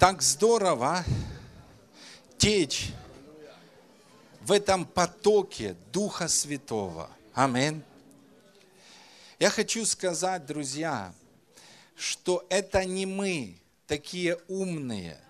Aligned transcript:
Так 0.00 0.22
здорово 0.22 1.04
течь 2.38 2.88
в 4.40 4.50
этом 4.50 4.86
потоке 4.86 5.76
Духа 5.92 6.26
Святого. 6.26 7.10
Аминь. 7.34 7.82
Я 9.38 9.50
хочу 9.50 9.84
сказать, 9.84 10.46
друзья, 10.46 11.12
что 11.96 12.46
это 12.48 12.82
не 12.86 13.04
мы 13.04 13.58
такие 13.86 14.38
умные, 14.48 15.20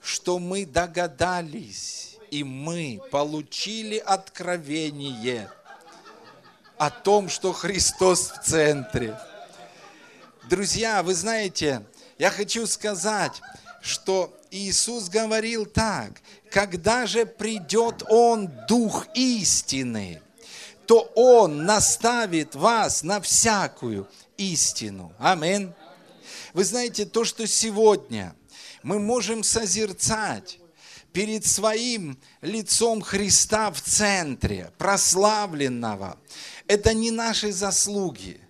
что 0.00 0.38
мы 0.38 0.64
догадались, 0.64 2.18
и 2.30 2.44
мы 2.44 3.02
получили 3.10 3.98
откровение 3.98 5.50
о 6.78 6.88
том, 6.90 7.28
что 7.28 7.52
Христос 7.52 8.30
в 8.30 8.44
центре. 8.44 9.18
Друзья, 10.48 11.02
вы 11.02 11.14
знаете, 11.14 11.84
я 12.20 12.30
хочу 12.30 12.66
сказать, 12.66 13.40
что 13.80 14.38
Иисус 14.50 15.08
говорил 15.08 15.64
так, 15.64 16.20
когда 16.50 17.06
же 17.06 17.24
придет 17.24 18.02
Он, 18.10 18.50
Дух 18.68 19.06
истины, 19.14 20.20
то 20.84 21.10
Он 21.14 21.64
наставит 21.64 22.54
вас 22.54 23.02
на 23.02 23.22
всякую 23.22 24.06
истину. 24.36 25.14
Аминь. 25.18 25.72
Вы 26.52 26.64
знаете, 26.64 27.06
то, 27.06 27.24
что 27.24 27.46
сегодня 27.46 28.36
мы 28.82 28.98
можем 28.98 29.42
созерцать 29.42 30.58
перед 31.14 31.46
своим 31.46 32.20
лицом 32.42 33.00
Христа 33.00 33.70
в 33.70 33.80
центре, 33.80 34.70
прославленного, 34.76 36.18
это 36.66 36.92
не 36.92 37.10
наши 37.10 37.50
заслуги. 37.50 38.42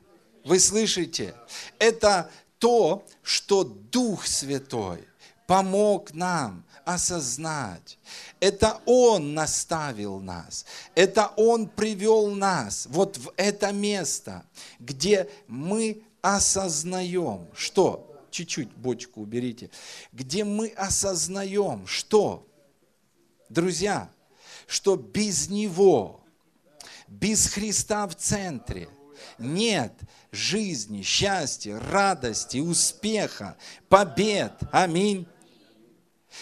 Вы 0.45 0.59
слышите? 0.59 1.35
Это 1.79 2.31
то, 2.61 3.05
что 3.23 3.65
Дух 3.65 4.27
Святой 4.27 5.09
помог 5.47 6.15
нам 6.15 6.65
осознать. 6.85 7.99
Это 8.39 8.81
Он 8.87 9.35
наставил 9.35 10.21
нас. 10.21 10.65
Это 10.95 11.33
Он 11.37 11.67
привел 11.69 12.29
нас 12.31 12.87
вот 12.89 13.17
в 13.17 13.33
это 13.37 13.73
место, 13.73 14.45
где 14.79 15.29
мы 15.49 16.03
осознаем, 16.23 17.49
что, 17.55 18.07
чуть-чуть 18.31 18.73
бочку 18.75 19.23
уберите, 19.23 19.71
где 20.13 20.45
мы 20.45 20.69
осознаем, 20.69 21.87
что, 21.87 22.47
друзья, 23.49 24.09
что 24.67 24.97
без 24.97 25.49
Него, 25.49 26.21
без 27.09 27.49
Христа 27.49 28.07
в 28.07 28.15
центре 28.15 28.89
нет 29.39 29.93
жизни, 30.33 31.03
счастья, 31.03 31.79
радости, 31.79 32.59
успеха, 32.59 33.57
побед. 33.89 34.53
Аминь. 34.73 35.27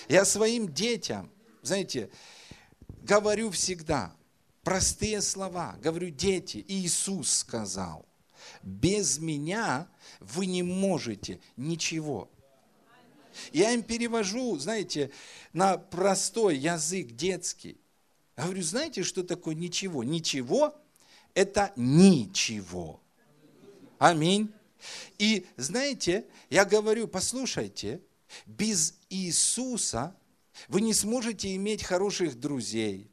Я 0.09 0.25
своим 0.25 0.73
детям, 0.73 1.31
знаете, 1.63 2.11
говорю 3.03 3.51
всегда 3.51 4.15
простые 4.63 5.23
слова. 5.23 5.77
Говорю, 5.83 6.11
дети, 6.11 6.65
Иисус 6.69 7.31
сказал, 7.31 8.05
без 8.63 9.19
меня 9.19 9.89
вы 10.21 10.47
не 10.47 10.63
можете 10.63 11.41
ничего. 11.57 12.29
Я 13.53 13.73
им 13.73 13.83
перевожу, 13.83 14.59
знаете, 14.59 15.11
на 15.53 15.79
простой 15.79 16.57
язык 16.57 17.13
детский. 17.13 17.81
Говорю, 18.37 18.63
знаете, 18.63 19.03
что 19.03 19.23
такое 19.23 19.55
ничего? 19.55 20.05
Ничего– 20.05 20.75
это 21.35 21.73
ничего. 21.77 23.01
Аминь. 23.99 24.53
И 25.19 25.47
знаете, 25.57 26.27
я 26.51 26.65
говорю, 26.65 27.09
послушайте, 27.09 28.01
без 28.47 28.95
Иисуса 29.11 30.15
вы 30.69 30.81
не 30.81 30.95
сможете 30.95 31.55
иметь 31.57 31.83
хороших 31.83 32.39
друзей. 32.39 33.11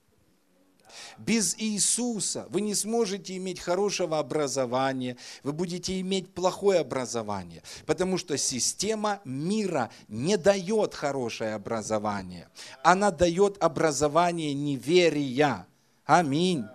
Без 1.17 1.55
Иисуса 1.57 2.47
вы 2.49 2.61
не 2.61 2.75
сможете 2.75 3.35
иметь 3.37 3.59
хорошего 3.59 4.19
образования, 4.19 5.17
вы 5.43 5.51
будете 5.51 5.99
иметь 5.99 6.33
плохое 6.33 6.79
образование, 6.79 7.63
потому 7.85 8.17
что 8.17 8.37
система 8.37 9.21
мира 9.25 9.89
не 10.07 10.37
дает 10.37 10.93
хорошее 10.93 11.53
образование. 11.55 12.49
Она 12.83 13.11
дает 13.11 13.61
образование 13.61 14.53
неверия. 14.53 15.67
Аминь. 16.05 16.65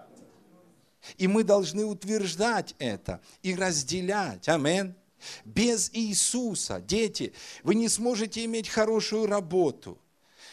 И 1.17 1.27
мы 1.29 1.45
должны 1.45 1.85
утверждать 1.85 2.75
это 2.79 3.21
и 3.43 3.55
разделять. 3.55 4.49
Аминь. 4.49 4.95
Без 5.45 5.91
Иисуса, 5.93 6.81
дети, 6.81 7.33
вы 7.63 7.75
не 7.75 7.89
сможете 7.89 8.45
иметь 8.45 8.69
хорошую 8.69 9.27
работу. 9.27 9.99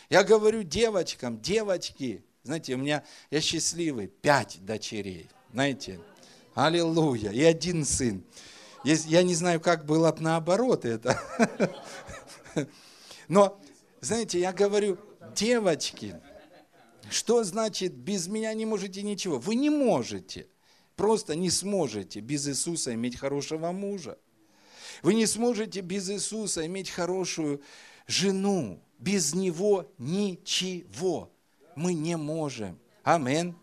Я 0.10 0.24
говорю 0.24 0.64
девочкам, 0.64 1.42
девочки, 1.42 2.24
знаете, 2.44 2.76
у 2.76 2.78
меня, 2.78 3.04
я 3.30 3.42
счастливый, 3.42 4.08
пять 4.08 4.58
дочерей, 4.62 5.30
знаете, 5.52 6.00
аллилуйя, 6.54 7.32
и 7.32 7.44
один 7.44 7.86
сын. 7.86 8.24
Я 8.84 9.24
не 9.24 9.36
знаю, 9.36 9.60
как 9.60 9.86
было 9.86 10.12
бы 10.12 10.22
наоборот 10.22 10.86
это. 10.86 11.22
Но, 13.28 13.60
знаете, 14.00 14.40
я 14.40 14.54
говорю, 14.54 14.98
девочки, 15.36 16.16
что 17.10 17.44
значит 17.44 17.94
без 17.94 18.28
меня 18.28 18.54
не 18.54 18.66
можете 18.66 19.02
ничего? 19.02 19.40
Вы 19.40 19.56
не 19.56 19.70
можете, 19.70 20.48
просто 20.96 21.36
не 21.36 21.50
сможете 21.50 22.20
без 22.20 22.48
Иисуса 22.48 22.94
иметь 22.94 23.18
хорошего 23.18 23.72
мужа. 23.72 24.18
Вы 25.04 25.14
не 25.14 25.26
сможете 25.26 25.82
без 25.82 26.10
Иисуса 26.10 26.66
иметь 26.66 26.90
хорошую 26.90 27.62
жену. 28.08 28.82
Без 29.00 29.36
Него 29.36 29.92
ничего 30.00 31.32
мы 31.76 31.94
не 31.94 32.18
можем. 32.18 32.80
Амин. 33.04 33.56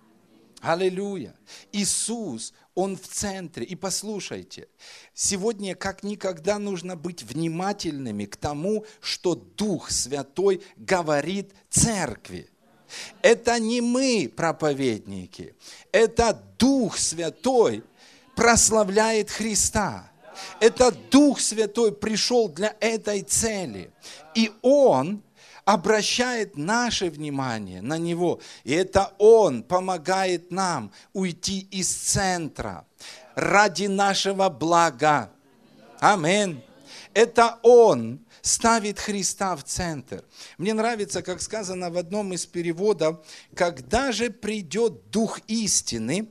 Аллилуйя. 0.61 1.35
Иисус, 1.73 2.55
Он 2.75 2.97
в 2.97 3.07
центре. 3.07 3.67
И 3.67 3.75
послушайте, 3.75 4.69
сегодня 5.13 5.75
как 5.75 6.03
никогда 6.03 6.59
нужно 6.59 6.97
быть 6.97 7.23
внимательными 7.23 8.25
к 8.25 8.37
тому, 8.37 8.87
что 9.01 9.35
Дух 9.35 9.91
Святой 9.91 10.63
говорит 10.77 11.53
церкви. 11.69 12.49
Это 13.23 13.59
не 13.59 13.81
мы, 13.81 14.33
проповедники, 14.35 15.55
это 15.93 16.41
Дух 16.59 16.99
Святой 16.99 17.83
прославляет 18.35 19.31
Христа. 19.31 20.11
Это 20.61 20.91
Дух 21.11 21.41
Святой 21.41 21.93
пришел 21.93 22.49
для 22.49 22.75
этой 22.81 23.23
цели. 23.23 23.91
И 24.35 24.53
Он 24.63 25.23
обращает 25.65 26.57
наше 26.57 27.11
внимание 27.11 27.81
на 27.81 27.99
Него. 27.99 28.41
И 28.65 28.73
это 28.73 29.13
Он 29.19 29.63
помогает 29.63 30.51
нам 30.51 30.93
уйти 31.13 31.61
из 31.71 31.89
центра 31.89 32.85
ради 33.35 33.87
нашего 33.87 34.49
блага. 34.49 35.31
Аминь. 36.01 36.63
Это 37.15 37.59
Он 37.63 38.19
ставит 38.45 38.99
Христа 38.99 39.57
в 39.57 39.65
центр. 39.65 40.23
Мне 40.59 40.75
нравится, 40.75 41.23
как 41.23 41.41
сказано 41.41 41.91
в 41.91 41.97
одном 41.97 42.35
из 42.35 42.45
переводов, 42.45 43.27
когда 43.55 44.13
же 44.13 44.29
придет 44.29 45.11
Дух 45.11 45.41
истины, 45.49 46.29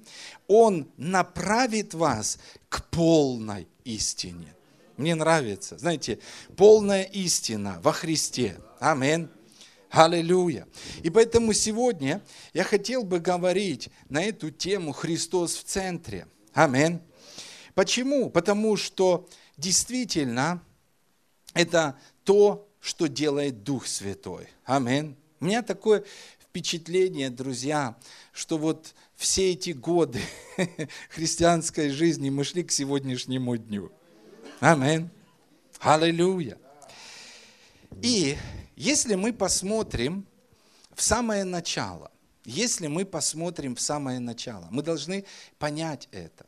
Он 0.47 0.87
направит 0.97 1.95
вас 1.95 2.37
к 2.69 2.85
полной 2.91 3.67
истине. 3.83 4.53
Мне 4.95 5.15
нравится, 5.15 5.79
знаете, 5.79 6.19
полная 6.55 7.01
истина 7.01 7.79
во 7.81 7.91
Христе. 7.91 8.57
Аминь. 8.79 9.27
Аллилуйя. 9.89 10.67
И 11.01 11.09
поэтому 11.09 11.51
сегодня 11.53 12.21
я 12.53 12.63
хотел 12.63 13.03
бы 13.03 13.19
говорить 13.19 13.89
на 14.09 14.23
эту 14.23 14.51
тему 14.51 14.91
«Христос 14.91 15.55
в 15.55 15.63
центре». 15.63 16.27
Аминь. 16.53 16.99
Почему? 17.73 18.29
Потому 18.29 18.77
что 18.77 19.27
действительно 19.57 20.61
это 21.53 21.97
то, 22.23 22.67
что 22.79 23.07
делает 23.07 23.63
Дух 23.63 23.87
Святой. 23.87 24.47
Аминь. 24.65 25.15
У 25.39 25.45
меня 25.45 25.61
такое 25.61 26.03
впечатление, 26.39 27.29
друзья, 27.29 27.95
что 28.31 28.57
вот 28.57 28.93
все 29.15 29.51
эти 29.51 29.71
годы 29.71 30.21
христианской 31.09 31.89
жизни 31.89 32.29
мы 32.29 32.43
шли 32.43 32.63
к 32.63 32.71
сегодняшнему 32.71 33.55
дню. 33.57 33.91
Аминь. 34.59 35.09
Аллилуйя. 35.79 36.57
И 38.01 38.37
если 38.75 39.15
мы 39.15 39.33
посмотрим 39.33 40.25
в 40.93 41.01
самое 41.01 41.43
начало, 41.43 42.11
если 42.45 42.87
мы 42.87 43.05
посмотрим 43.05 43.75
в 43.75 43.81
самое 43.81 44.19
начало, 44.19 44.67
мы 44.71 44.83
должны 44.83 45.25
понять 45.57 46.09
это, 46.11 46.45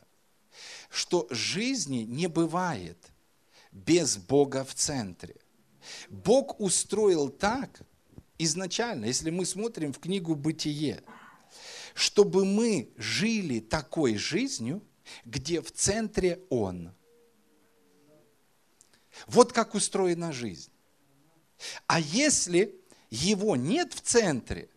что 0.90 1.26
жизни 1.30 1.98
не 1.98 2.26
бывает– 2.26 2.98
без 3.84 4.16
Бога 4.16 4.64
в 4.64 4.74
центре. 4.74 5.36
Бог 6.08 6.58
устроил 6.60 7.28
так 7.28 7.82
изначально, 8.38 9.04
если 9.04 9.30
мы 9.30 9.44
смотрим 9.44 9.92
в 9.92 9.98
книгу 9.98 10.34
«Бытие», 10.34 11.02
чтобы 11.94 12.44
мы 12.44 12.90
жили 12.96 13.60
такой 13.60 14.16
жизнью, 14.16 14.82
где 15.24 15.60
в 15.60 15.70
центре 15.72 16.40
Он. 16.50 16.92
Вот 19.26 19.52
как 19.52 19.74
устроена 19.74 20.32
жизнь. 20.32 20.70
А 21.86 22.00
если 22.00 22.74
его 23.10 23.56
нет 23.56 23.94
в 23.94 24.00
центре, 24.00 24.68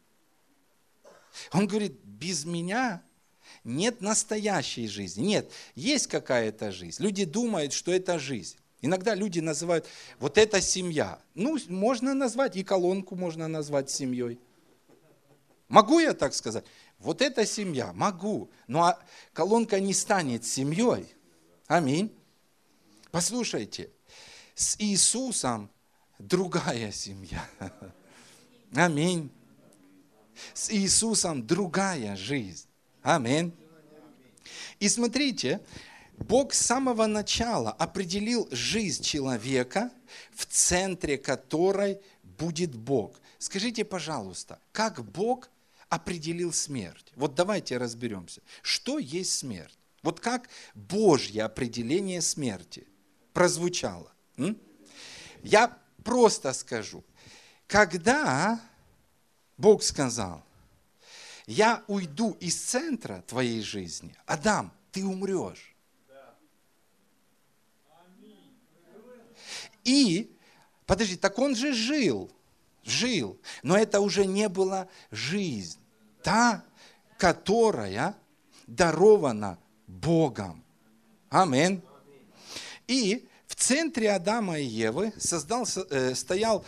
он 1.51 1.67
говорит, 1.67 1.93
без 2.03 2.45
меня 2.45 3.01
нет 3.63 4.01
настоящей 4.01 4.87
жизни. 4.87 5.23
Нет, 5.23 5.51
есть 5.75 6.07
какая-то 6.07 6.71
жизнь. 6.71 7.01
Люди 7.01 7.25
думают, 7.25 7.73
что 7.73 7.91
это 7.91 8.19
жизнь. 8.19 8.57
Иногда 8.81 9.13
люди 9.13 9.39
называют, 9.39 9.85
вот 10.19 10.37
это 10.37 10.61
семья. 10.61 11.19
Ну, 11.35 11.57
можно 11.67 12.13
назвать, 12.13 12.55
и 12.55 12.63
колонку 12.63 13.15
можно 13.15 13.47
назвать 13.47 13.89
семьей. 13.89 14.39
Могу 15.67 15.99
я 15.99 16.13
так 16.13 16.33
сказать? 16.33 16.65
Вот 16.97 17.21
это 17.21 17.45
семья, 17.45 17.93
могу. 17.93 18.49
Но 18.67 18.83
а 18.83 18.99
колонка 19.33 19.79
не 19.79 19.93
станет 19.93 20.45
семьей. 20.45 21.13
Аминь. 21.67 22.13
Послушайте, 23.11 23.89
с 24.55 24.75
Иисусом 24.79 25.69
другая 26.17 26.91
семья. 26.91 27.47
Аминь. 28.75 29.29
С 30.53 30.71
Иисусом 30.71 31.45
другая 31.45 32.15
жизнь. 32.15 32.67
Аминь. 33.01 33.53
И 34.79 34.87
смотрите, 34.89 35.61
Бог 36.19 36.53
с 36.53 36.59
самого 36.59 37.05
начала 37.05 37.71
определил 37.71 38.47
жизнь 38.51 39.03
человека, 39.03 39.91
в 40.33 40.45
центре 40.45 41.17
которой 41.17 42.01
будет 42.23 42.75
Бог. 42.75 43.19
Скажите, 43.37 43.85
пожалуйста, 43.85 44.59
как 44.71 45.03
Бог 45.03 45.49
определил 45.87 46.53
смерть? 46.53 47.11
Вот 47.15 47.35
давайте 47.35 47.77
разберемся. 47.77 48.41
Что 48.61 48.99
есть 48.99 49.33
смерть? 49.33 49.77
Вот 50.03 50.19
как 50.19 50.49
Божье 50.75 51.43
определение 51.43 52.21
смерти 52.21 52.87
прозвучало? 53.33 54.11
Я 55.41 55.77
просто 56.03 56.53
скажу. 56.53 57.03
Когда 57.65 58.59
Бог 59.57 59.83
сказал, 59.83 60.43
я 61.47 61.83
уйду 61.87 62.31
из 62.39 62.55
центра 62.55 63.23
твоей 63.25 63.61
жизни, 63.61 64.15
Адам, 64.25 64.71
ты 64.91 65.05
умрешь. 65.05 65.68
И, 69.83 70.31
подожди, 70.85 71.15
так 71.15 71.37
он 71.39 71.55
же 71.55 71.73
жил, 71.73 72.31
жил, 72.83 73.39
но 73.63 73.77
это 73.77 73.99
уже 73.99 74.25
не 74.25 74.49
была 74.49 74.87
жизнь, 75.11 75.79
та, 76.23 76.63
которая 77.17 78.15
дарована 78.67 79.57
Богом. 79.87 80.63
Амин. 81.29 81.81
И 82.87 83.27
в 83.47 83.55
центре 83.55 84.11
Адама 84.11 84.59
и 84.59 84.65
Евы 84.65 85.13
создал, 85.17 85.67
э, 85.89 86.15
стоял 86.15 86.65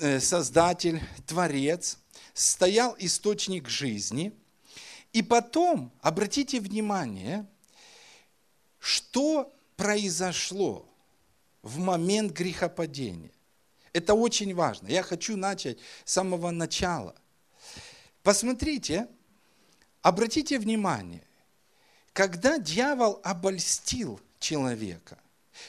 э, 0.00 0.20
Создатель, 0.20 1.00
Творец, 1.26 1.98
стоял 2.34 2.96
источник 2.98 3.68
жизни. 3.68 4.32
И 5.12 5.22
потом, 5.22 5.92
обратите 6.00 6.60
внимание, 6.60 7.46
что 8.78 9.52
произошло 9.76 10.89
в 11.62 11.78
момент 11.78 12.32
грехопадения. 12.32 13.30
Это 13.92 14.14
очень 14.14 14.54
важно. 14.54 14.88
Я 14.88 15.02
хочу 15.02 15.36
начать 15.36 15.78
с 16.04 16.12
самого 16.12 16.50
начала. 16.50 17.14
Посмотрите, 18.22 19.08
обратите 20.02 20.58
внимание, 20.58 21.22
когда 22.12 22.58
дьявол 22.58 23.20
обольстил 23.24 24.20
человека, 24.38 25.18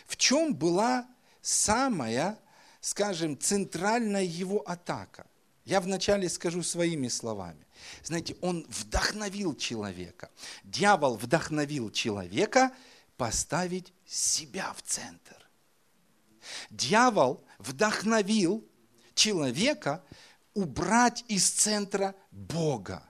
в 0.06 0.18
чем 0.18 0.56
была 0.56 1.08
самая, 1.42 2.38
скажем, 2.80 3.38
центральная 3.40 4.24
его 4.24 4.60
атака? 4.60 5.26
Я 5.66 5.80
вначале 5.80 6.28
скажу 6.30 6.64
своими 6.64 7.08
словами. 7.08 7.66
Знаете, 8.04 8.36
он 8.42 8.66
вдохновил 8.70 9.56
человека. 9.56 10.30
Дьявол 10.64 11.18
вдохновил 11.18 11.92
человека 11.92 12.72
поставить 13.18 13.94
себя 14.06 14.74
в 14.74 14.82
центр. 14.82 15.41
Дьявол 16.70 17.44
вдохновил 17.60 18.68
человека 19.14 20.04
убрать 20.54 21.24
из 21.28 21.50
центра 21.50 22.16
Бога 22.32 23.04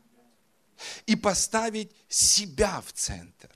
и 1.06 1.16
поставить 1.16 1.92
себя 2.10 2.82
в 2.82 2.92
центр. 2.94 3.50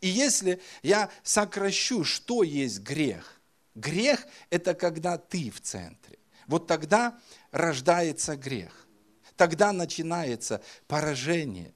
И 0.00 0.08
если 0.08 0.60
я 0.82 1.10
сокращу, 1.22 2.04
что 2.04 2.42
есть 2.42 2.80
грех? 2.80 3.40
Грех– 3.74 4.26
это 4.50 4.74
когда 4.74 5.16
ты 5.16 5.50
в 5.50 5.60
центре. 5.60 6.18
Вот 6.46 6.66
тогда 6.66 7.18
рождается 7.50 8.36
грех. 8.36 8.86
Тогда 9.36 9.72
начинается 9.72 10.62
поражение. 10.86 11.72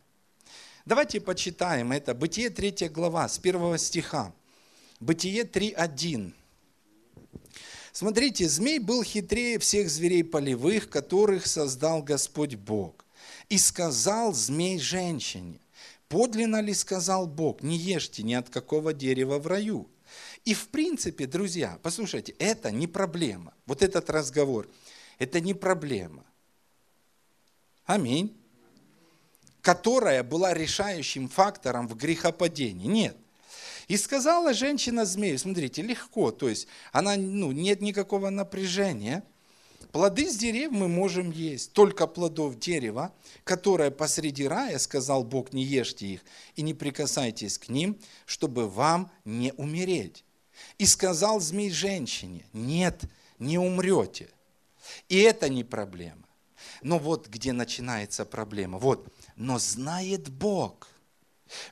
Давайте 0.84 1.20
почитаем 1.20 1.92
это. 1.92 2.14
Бытие 2.14 2.50
3 2.50 2.88
глава, 2.88 3.28
с 3.28 3.38
1 3.38 3.78
стиха. 3.78 4.34
Бытие 5.00 5.44
3.1. 5.44 6.34
Смотрите, 7.92 8.48
змей 8.48 8.78
был 8.78 9.02
хитрее 9.02 9.58
всех 9.58 9.88
зверей 9.88 10.24
полевых, 10.24 10.90
которых 10.90 11.46
создал 11.46 12.02
Господь 12.02 12.56
Бог. 12.56 13.04
И 13.48 13.58
сказал 13.58 14.32
змей 14.32 14.78
женщине, 14.78 15.60
подлинно 16.08 16.60
ли 16.60 16.74
сказал 16.74 17.26
Бог, 17.26 17.62
не 17.62 17.76
ешьте 17.76 18.22
ни 18.22 18.34
от 18.34 18.48
какого 18.48 18.92
дерева 18.92 19.38
в 19.38 19.46
раю. 19.46 19.88
И 20.44 20.54
в 20.54 20.68
принципе, 20.68 21.26
друзья, 21.26 21.78
послушайте, 21.82 22.34
это 22.38 22.70
не 22.70 22.86
проблема. 22.86 23.54
Вот 23.66 23.82
этот 23.82 24.10
разговор, 24.10 24.68
это 25.18 25.40
не 25.40 25.54
проблема. 25.54 26.24
Аминь. 27.84 28.36
Которая 29.60 30.22
была 30.22 30.52
решающим 30.52 31.28
фактором 31.28 31.88
в 31.88 31.96
грехопадении. 31.96 32.86
Нет. 32.86 33.16
И 33.88 33.96
сказала 33.96 34.54
женщина 34.54 35.04
змею, 35.04 35.38
смотрите, 35.38 35.82
легко, 35.82 36.30
то 36.30 36.48
есть 36.48 36.66
она, 36.92 37.16
ну, 37.16 37.52
нет 37.52 37.80
никакого 37.80 38.30
напряжения. 38.30 39.22
Плоды 39.92 40.28
с 40.28 40.36
дерев 40.36 40.72
мы 40.72 40.88
можем 40.88 41.30
есть, 41.30 41.72
только 41.72 42.06
плодов 42.06 42.58
дерева, 42.58 43.12
которое 43.44 43.90
посреди 43.90 44.48
рая, 44.48 44.78
сказал 44.78 45.22
Бог, 45.22 45.52
не 45.52 45.62
ешьте 45.62 46.06
их 46.06 46.20
и 46.56 46.62
не 46.62 46.74
прикасайтесь 46.74 47.58
к 47.58 47.68
ним, 47.68 47.98
чтобы 48.26 48.68
вам 48.68 49.10
не 49.24 49.52
умереть. 49.56 50.24
И 50.78 50.86
сказал 50.86 51.40
змей 51.40 51.70
женщине, 51.70 52.46
нет, 52.52 53.02
не 53.38 53.58
умрете. 53.58 54.30
И 55.08 55.18
это 55.20 55.48
не 55.48 55.62
проблема. 55.62 56.26
Но 56.82 56.98
вот 56.98 57.28
где 57.28 57.52
начинается 57.52 58.24
проблема. 58.24 58.78
Вот, 58.78 59.12
но 59.36 59.58
знает 59.58 60.28
Бог– 60.30 60.88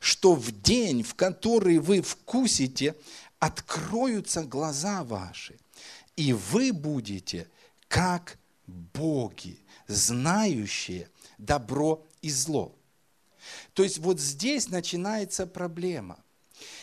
что 0.01 0.35
в 0.35 0.51
день, 0.53 1.03
в 1.03 1.15
который 1.15 1.79
вы 1.79 2.03
вкусите, 2.03 2.95
откроются 3.39 4.45
глаза 4.45 5.05
ваши, 5.05 5.59
и 6.17 6.33
вы 6.33 6.73
будете 6.73 7.49
как 7.89 8.39
боги, 8.67 9.59
знающие 9.87 11.09
добро 11.39 12.07
и 12.21 12.31
зло. 12.31 12.75
То 13.75 13.83
есть 13.83 13.99
вот 13.99 14.21
здесь 14.21 14.69
начинается 14.69 15.47
проблема. 15.47 16.23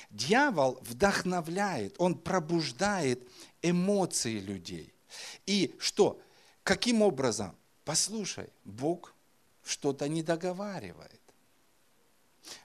Дьявол 0.09 0.79
вдохновляет, 0.81 1.95
он 1.97 2.15
пробуждает 2.15 3.27
эмоции 3.61 4.39
людей. 4.39 4.93
И 5.45 5.75
что? 5.79 6.19
Каким 6.63 7.01
образом? 7.01 7.55
Послушай, 7.85 8.49
Бог 8.65 9.13
что-то 9.63 10.07
не 10.07 10.23
договаривает. 10.23 11.18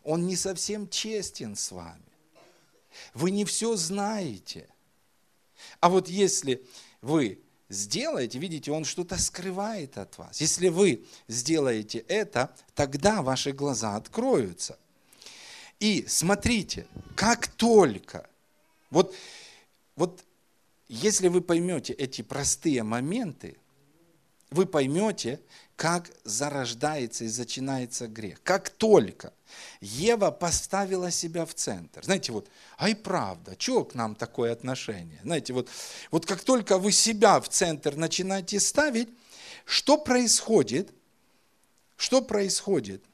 Он 0.02 0.26
не 0.26 0.36
совсем 0.36 0.88
честен 0.88 1.56
с 1.56 1.72
вами. 1.72 2.00
Вы 3.12 3.30
не 3.30 3.44
все 3.44 3.76
знаете. 3.76 4.68
А 5.80 5.88
вот 5.88 6.08
если 6.08 6.64
вы 7.00 7.40
сделаете, 7.68 8.38
видите, 8.38 8.70
он 8.70 8.84
что-то 8.84 9.18
скрывает 9.18 9.98
от 9.98 10.16
вас. 10.18 10.40
Если 10.40 10.68
вы 10.68 11.04
сделаете 11.28 11.98
это, 11.98 12.54
тогда 12.74 13.22
ваши 13.22 13.52
глаза 13.52 13.96
откроются. 13.96 14.78
И 15.80 16.04
смотрите, 16.06 16.86
как 17.16 17.48
только, 17.48 18.28
вот, 18.90 19.14
вот 19.96 20.24
если 20.88 21.28
вы 21.28 21.40
поймете 21.40 21.92
эти 21.92 22.22
простые 22.22 22.82
моменты, 22.82 23.56
вы 24.50 24.66
поймете, 24.66 25.40
как 25.76 26.10
зарождается 26.22 27.24
и 27.24 27.38
начинается 27.38 28.06
грех. 28.06 28.40
Как 28.44 28.70
только 28.70 29.32
Ева 29.80 30.30
поставила 30.30 31.10
себя 31.10 31.44
в 31.44 31.54
центр. 31.54 32.04
Знаете, 32.04 32.32
вот, 32.32 32.48
а 32.76 32.88
и 32.88 32.94
правда, 32.94 33.56
чего 33.56 33.84
к 33.84 33.94
нам 33.94 34.14
такое 34.14 34.52
отношение? 34.52 35.20
Знаете, 35.22 35.52
вот, 35.52 35.68
вот 36.10 36.26
как 36.26 36.42
только 36.42 36.78
вы 36.78 36.92
себя 36.92 37.40
в 37.40 37.48
центр 37.48 37.96
начинаете 37.96 38.60
ставить, 38.60 39.08
что 39.64 39.98
происходит? 39.98 40.92
Что 41.96 42.22
происходит? 42.22 43.04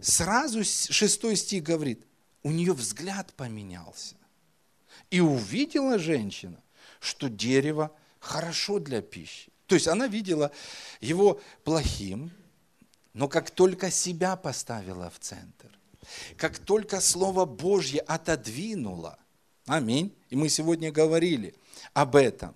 Сразу 0.00 0.62
шестой 0.64 1.36
стих 1.36 1.62
говорит, 1.62 2.04
у 2.42 2.50
нее 2.50 2.72
взгляд 2.72 3.32
поменялся. 3.34 4.16
И 5.10 5.20
увидела 5.20 5.98
женщина, 5.98 6.62
что 7.00 7.28
дерево 7.28 7.90
хорошо 8.20 8.78
для 8.78 9.02
пищи. 9.02 9.50
То 9.66 9.74
есть 9.74 9.88
она 9.88 10.06
видела 10.06 10.52
его 11.00 11.40
плохим, 11.64 12.30
но 13.16 13.28
как 13.28 13.50
только 13.50 13.90
себя 13.90 14.36
поставила 14.36 15.08
в 15.08 15.18
центр, 15.18 15.70
как 16.36 16.58
только 16.58 17.00
Слово 17.00 17.46
Божье 17.46 18.00
отодвинула, 18.00 19.18
аминь, 19.66 20.14
и 20.28 20.36
мы 20.36 20.50
сегодня 20.50 20.92
говорили 20.92 21.54
об 21.94 22.14
этом, 22.14 22.54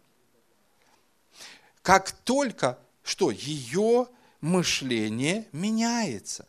как 1.80 2.12
только, 2.12 2.78
что 3.02 3.30
ее 3.30 4.06
мышление 4.42 5.48
меняется. 5.52 6.46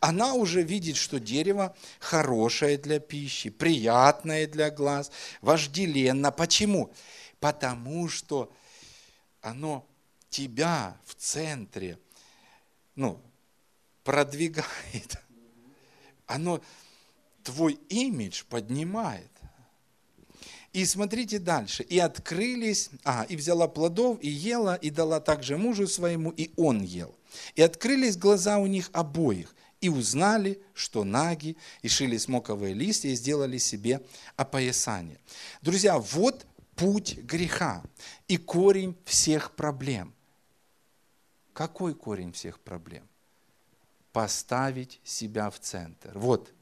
Она 0.00 0.34
уже 0.34 0.62
видит, 0.62 0.96
что 0.96 1.20
дерево 1.20 1.76
хорошее 2.00 2.78
для 2.78 2.98
пищи, 2.98 3.48
приятное 3.48 4.48
для 4.48 4.72
глаз, 4.72 5.12
вожделенно. 5.40 6.32
Почему? 6.32 6.92
Потому 7.38 8.08
что 8.08 8.52
оно 9.40 9.86
тебя 10.30 10.96
в 11.04 11.14
центре 11.14 11.98
ну, 12.94 13.20
продвигает. 14.04 15.18
Оно 16.26 16.62
твой 17.42 17.74
имидж 17.88 18.44
поднимает. 18.48 19.30
И 20.72 20.86
смотрите 20.86 21.38
дальше. 21.38 21.82
И 21.82 21.98
открылись, 21.98 22.90
а, 23.04 23.26
и 23.28 23.36
взяла 23.36 23.68
плодов, 23.68 24.18
и 24.22 24.28
ела, 24.28 24.74
и 24.74 24.90
дала 24.90 25.20
также 25.20 25.58
мужу 25.58 25.86
своему, 25.86 26.30
и 26.30 26.50
он 26.56 26.82
ел. 26.82 27.14
И 27.54 27.62
открылись 27.62 28.16
глаза 28.16 28.58
у 28.58 28.66
них 28.66 28.88
обоих, 28.92 29.54
и 29.82 29.88
узнали, 29.88 30.62
что 30.72 31.04
наги, 31.04 31.56
и 31.82 31.88
шили 31.88 32.16
смоковые 32.16 32.72
листья, 32.72 33.10
и 33.10 33.14
сделали 33.14 33.58
себе 33.58 34.00
опоясание. 34.36 35.18
Друзья, 35.60 35.98
вот 35.98 36.46
путь 36.74 37.18
греха 37.18 37.82
и 38.28 38.38
корень 38.38 38.96
всех 39.04 39.52
проблем. 39.52 40.14
Какой 41.52 41.94
корень 41.94 42.32
всех 42.32 42.60
проблем? 42.60 43.06
Поставить 44.12 45.00
себя 45.04 45.50
в 45.50 45.58
центр. 45.58 46.10
Вот, 46.14 46.52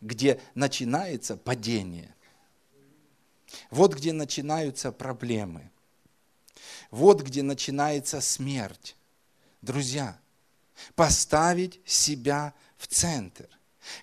где 0.00 0.40
начинается 0.54 1.36
падение. 1.36 2.14
Вот 3.70 3.94
где 3.94 4.12
начинаются 4.12 4.92
проблемы. 4.92 5.70
Вот 6.90 7.22
где 7.22 7.42
начинается 7.42 8.20
смерть. 8.20 8.96
Друзья, 9.62 10.18
поставить 10.94 11.80
себя 11.84 12.54
в 12.76 12.86
центр. 12.86 13.48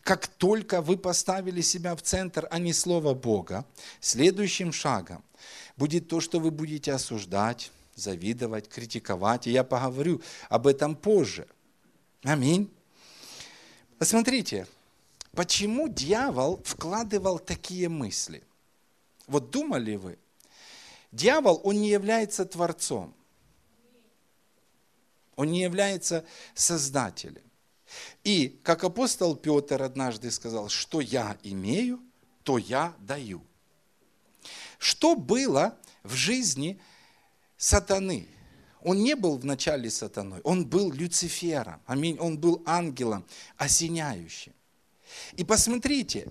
Как 0.02 0.28
только 0.28 0.82
вы 0.82 0.98
поставили 0.98 1.62
себя 1.62 1.96
в 1.96 2.02
центр, 2.02 2.48
а 2.50 2.60
не 2.60 2.74
Слово 2.74 3.14
Бога, 3.14 3.66
следующим 4.00 4.72
шагом 4.72 5.24
будет 5.76 6.08
то, 6.08 6.20
что 6.20 6.40
вы 6.40 6.52
будете 6.52 6.94
осуждать, 6.94 7.72
завидовать, 7.96 8.70
критиковать. 8.70 9.48
И 9.48 9.52
я 9.52 9.64
поговорю 9.64 10.22
об 10.50 10.68
этом 10.68 10.96
позже. 10.96 11.48
Аминь. 12.24 12.72
Посмотрите, 13.98 14.68
почему 15.32 15.88
дьявол 15.90 16.62
вкладывал 16.64 17.40
такие 17.40 17.90
мысли? 17.90 18.44
Вот 19.26 19.50
думали 19.50 19.96
вы, 19.96 20.20
дьявол, 21.12 21.60
он 21.64 21.82
не 21.82 21.90
является 21.90 22.46
творцом. 22.46 23.14
Он 25.36 25.52
не 25.52 25.62
является 25.62 26.26
создателем. 26.54 27.44
И, 28.24 28.60
как 28.64 28.84
апостол 28.84 29.36
Петр 29.36 29.82
однажды 29.82 30.32
сказал, 30.32 30.70
что 30.70 31.00
я 31.00 31.38
имею, 31.44 32.00
то 32.44 32.58
я 32.58 32.94
даю. 33.00 33.42
Что 34.78 35.16
было 35.16 35.78
в 36.04 36.14
жизни 36.14 36.80
сатаны? 37.58 38.28
Он 38.82 39.04
не 39.04 39.16
был 39.16 39.38
вначале 39.38 39.90
сатаной, 39.90 40.42
он 40.44 40.66
был 40.66 40.92
Люцифером, 40.92 41.82
аминь, 41.86 42.18
он 42.20 42.38
был 42.38 42.62
ангелом, 42.66 43.26
осеняющим. 43.58 44.54
И 45.34 45.44
посмотрите, 45.44 46.28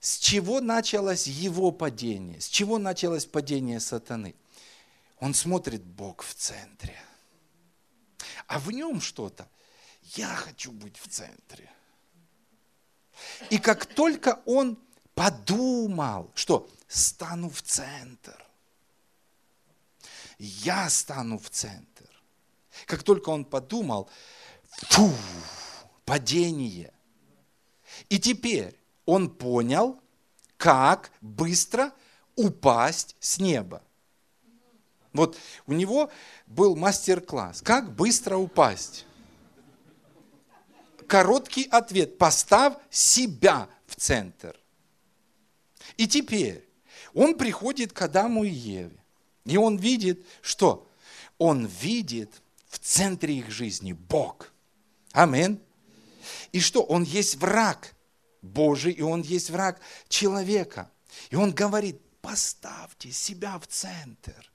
с 0.00 0.18
чего 0.18 0.60
началось 0.60 1.26
его 1.26 1.70
падение, 1.70 2.40
с 2.40 2.48
чего 2.48 2.78
началось 2.78 3.26
падение 3.26 3.80
сатаны. 3.80 4.34
Он 5.20 5.34
смотрит 5.34 5.84
Бог 5.84 6.22
в 6.22 6.34
центре– 6.34 6.96
а 8.46 8.58
в 8.58 8.70
нем 8.70 9.00
что-то. 9.00 9.48
Я 10.16 10.34
хочу 10.34 10.70
быть 10.70 10.98
в 10.98 11.08
центре. 11.08 11.70
И 13.50 13.58
как 13.58 13.86
только 13.86 14.42
он 14.44 14.78
подумал, 15.14 16.30
что 16.34 16.68
стану 16.88 17.48
в 17.48 17.62
центр, 17.62 18.44
я 20.38 20.88
стану 20.90 21.38
в 21.38 21.50
центр. 21.50 22.08
Как 22.86 23.02
только 23.02 23.30
он 23.30 23.44
подумал, 23.44 24.08
фу, 24.68 25.12
падение. 26.04 26.92
И 28.08 28.18
теперь 28.18 28.78
он 29.06 29.30
понял, 29.30 30.00
как 30.56 31.10
быстро 31.20 31.92
упасть 32.36 33.16
с 33.20 33.38
неба. 33.38 33.82
Вот 35.12 35.36
у 35.66 35.72
него 35.72 36.10
был 36.46 36.74
мастер-класс. 36.74 37.62
Как 37.62 37.92
быстро 37.94 38.36
упасть? 38.36 39.06
Короткий 41.06 41.68
ответ. 41.70 42.18
Поставь 42.18 42.74
себя 42.90 43.68
в 43.86 43.94
центр. 43.94 44.58
И 45.96 46.08
теперь 46.08 46.68
он 47.12 47.36
приходит 47.36 47.92
к 47.92 48.02
Адаму 48.02 48.42
и 48.42 48.48
Еве. 48.48 49.03
И 49.44 49.56
он 49.56 49.76
видит, 49.76 50.24
что? 50.40 50.90
Он 51.38 51.66
видит 51.66 52.42
в 52.68 52.78
центре 52.78 53.38
их 53.38 53.50
жизни 53.50 53.92
Бог. 53.92 54.52
Амин. 55.12 55.60
И 56.52 56.60
что? 56.60 56.82
Он 56.82 57.02
есть 57.02 57.36
враг 57.36 57.94
Божий, 58.40 58.92
и 58.92 59.02
он 59.02 59.22
есть 59.22 59.50
враг 59.50 59.80
человека. 60.08 60.90
И 61.30 61.36
он 61.36 61.52
говорит, 61.52 62.00
поставьте 62.20 63.12
себя 63.12 63.58
в 63.58 63.66
центр. 63.66 64.50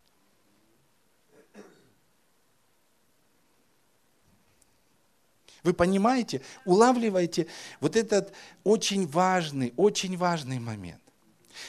Вы 5.63 5.73
понимаете, 5.73 6.41
улавливаете 6.65 7.47
вот 7.79 7.95
этот 7.95 8.33
очень 8.63 9.05
важный, 9.07 9.73
очень 9.75 10.17
важный 10.17 10.57
момент. 10.57 11.03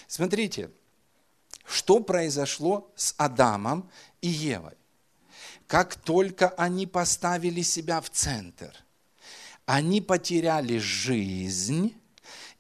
Смотрите, 0.07 0.71
что 1.71 2.01
произошло 2.01 2.91
с 2.97 3.15
Адамом 3.17 3.89
и 4.21 4.29
Евой. 4.29 4.75
Как 5.69 5.95
только 5.95 6.49
они 6.49 6.87
поставили 6.87 7.63
себя 7.63 8.01
в 8.01 8.11
центр, 8.11 8.75
они 9.67 10.01
потеряли 10.01 10.79
жизнь, 10.79 11.95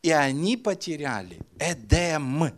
и 0.02 0.12
они 0.12 0.56
потеряли 0.56 1.40
Эдем. 1.58 2.54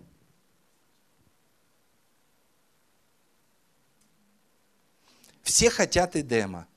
Все 5.43 5.71
хотят 5.71 6.17
Эдема. 6.17 6.69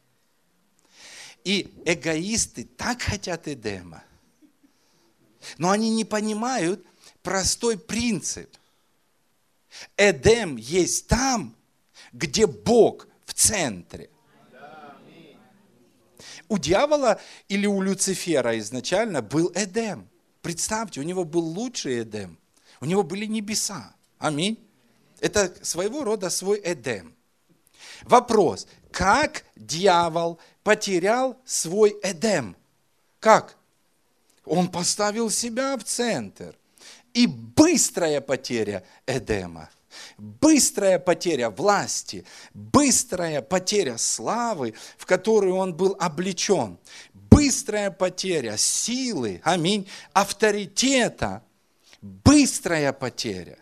И 1.44 1.72
эгоисты 1.86 2.64
так 2.64 3.02
хотят 3.02 3.48
Эдема. 3.48 4.04
Но 5.58 5.70
они 5.70 5.90
не 5.90 6.06
понимают 6.06 6.84
простой 7.22 7.78
принцип. 7.78 8.50
Эдем 9.98 10.58
есть 10.58 11.08
там, 11.08 11.56
где 12.14 12.48
Бог 12.48 13.08
в 13.26 13.34
центре. 13.34 14.10
У 16.48 16.58
дьявола 16.58 17.20
или 17.48 17.66
у 17.66 17.82
Люцифера 17.82 18.58
изначально 18.60 19.22
был 19.22 19.52
Эдем. 19.56 20.08
Представьте, 20.42 21.00
у 21.00 21.04
него 21.04 21.24
был 21.24 21.44
лучший 21.44 22.04
Эдем. 22.04 22.38
У 22.82 22.86
него 22.86 23.04
были 23.04 23.26
небеса. 23.26 23.96
Аминь. 24.20 24.60
Это 25.20 25.54
своего 25.64 26.04
рода 26.04 26.30
свой 26.30 26.62
Эдем. 26.64 27.16
Вопрос, 28.04 28.68
как 28.92 29.44
дьявол 29.56 30.40
потерял 30.64 31.38
свой 31.46 31.96
Эдем. 32.04 32.56
Как? 33.20 33.58
Он 34.46 34.70
поставил 34.70 35.32
себя 35.32 35.78
в 35.78 35.84
центр. 35.84 36.56
И 37.16 37.26
быстрая 37.26 38.22
потеря 38.22 38.84
Эдема, 39.08 39.72
быстрая 40.20 41.00
потеря 41.00 41.50
власти, 41.50 42.26
быстрая 42.54 43.42
потеря 43.42 43.98
славы, 43.98 44.76
в 44.98 45.08
которую 45.08 45.56
он 45.56 45.74
был 45.74 45.96
облечен, 46.00 46.78
быстрая 47.14 47.90
потеря 47.90 48.58
силы, 48.58 49.42
аминь, 49.44 49.88
авторитета, 50.14 51.42
быстрая 52.02 52.94
потеря. 52.94 53.58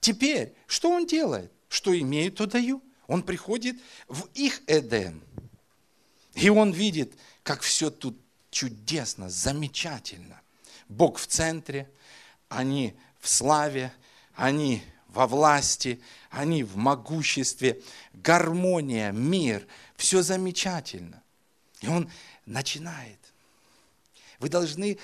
Теперь, 0.00 0.54
что 0.66 0.90
он 0.90 1.06
делает? 1.06 1.52
Что 1.68 1.96
имею, 1.98 2.32
то 2.32 2.46
даю. 2.46 2.82
Он 3.06 3.22
приходит 3.22 3.76
в 4.08 4.24
их 4.32 4.62
Эдем– 4.66 5.22
и 6.34 6.48
он 6.48 6.72
видит, 6.72 7.12
как 7.42 7.62
все 7.62 7.90
тут 7.90 8.18
чудесно, 8.50 9.30
замечательно. 9.30 10.40
Бог 10.88 11.18
в 11.18 11.26
центре, 11.26 11.90
они 12.50 12.98
в 13.20 13.28
славе, 13.28 13.92
они 14.34 14.82
во 15.08 15.26
власти, 15.26 16.02
они 16.30 16.62
в 16.62 16.76
могуществе, 16.76 17.80
гармония, 18.12 19.12
мир, 19.12 19.66
все 19.96 20.22
замечательно. 20.22 21.22
И 21.80 21.88
он 21.88 22.10
начинает. 22.44 23.18
Вы 24.40 24.48
должны, 24.48 24.98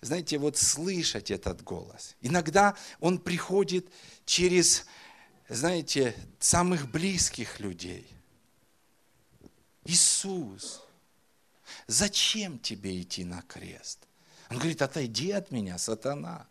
знаете, 0.00 0.38
вот 0.38 0.56
слышать 0.56 1.30
этот 1.30 1.62
голос. 1.62 2.14
Иногда 2.20 2.76
он 3.00 3.18
приходит 3.18 3.88
через, 4.24 4.86
знаете, 5.48 6.14
самых 6.38 6.90
близких 6.90 7.58
людей. 7.58 8.06
Иисус, 9.84 10.82
зачем 11.86 12.58
тебе 12.58 13.00
идти 13.00 13.24
на 13.24 13.42
крест? 13.42 13.98
Он 14.50 14.58
говорит, 14.58 14.82
отойди 14.82 15.30
от 15.30 15.50
меня, 15.50 15.78
сатана. 15.78 16.46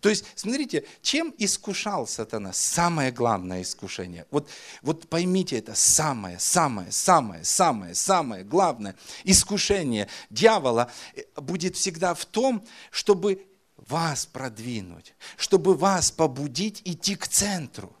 То 0.00 0.08
есть, 0.08 0.24
смотрите, 0.34 0.84
чем 1.02 1.34
искушал 1.38 2.06
сатана? 2.06 2.52
Самое 2.52 3.10
главное 3.10 3.62
искушение. 3.62 4.26
Вот, 4.30 4.48
вот 4.82 5.08
поймите 5.08 5.58
это, 5.58 5.74
самое, 5.74 6.38
самое, 6.38 6.92
самое, 6.92 7.44
самое, 7.44 7.94
самое 7.94 8.44
главное 8.44 8.94
искушение 9.24 10.08
дьявола 10.30 10.90
э, 11.14 11.22
будет 11.40 11.76
всегда 11.76 12.14
в 12.14 12.24
том, 12.24 12.64
чтобы 12.90 13.46
вас 13.76 14.26
продвинуть, 14.26 15.14
чтобы 15.36 15.74
вас 15.74 16.10
побудить 16.10 16.82
идти 16.84 17.14
к 17.14 17.28
центру. 17.28 17.94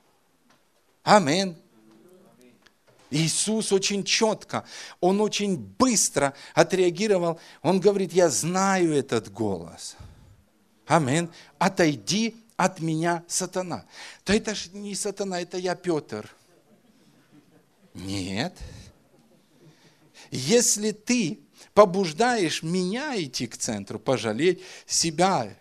Аминь. 1.02 1.56
Иисус 3.10 3.72
очень 3.72 4.02
четко, 4.04 4.64
Он 5.00 5.20
очень 5.20 5.56
быстро 5.56 6.34
отреагировал. 6.54 7.38
Он 7.62 7.80
говорит, 7.80 8.12
я 8.12 8.28
знаю 8.28 8.92
этот 8.92 9.32
голос. 9.32 9.96
Аминь. 10.86 11.28
Отойди 11.58 12.36
от 12.56 12.80
меня, 12.80 13.24
сатана. 13.28 13.84
Да 14.24 14.34
это 14.34 14.54
же 14.54 14.70
не 14.70 14.94
сатана, 14.94 15.40
это 15.40 15.58
я, 15.58 15.74
Петр. 15.74 16.30
Нет. 17.94 18.56
Если 20.30 20.92
ты 20.92 21.40
побуждаешь 21.74 22.62
меня 22.62 23.20
идти 23.22 23.46
к 23.46 23.56
центру, 23.56 23.98
пожалеть 23.98 24.62
себя, 24.86 25.54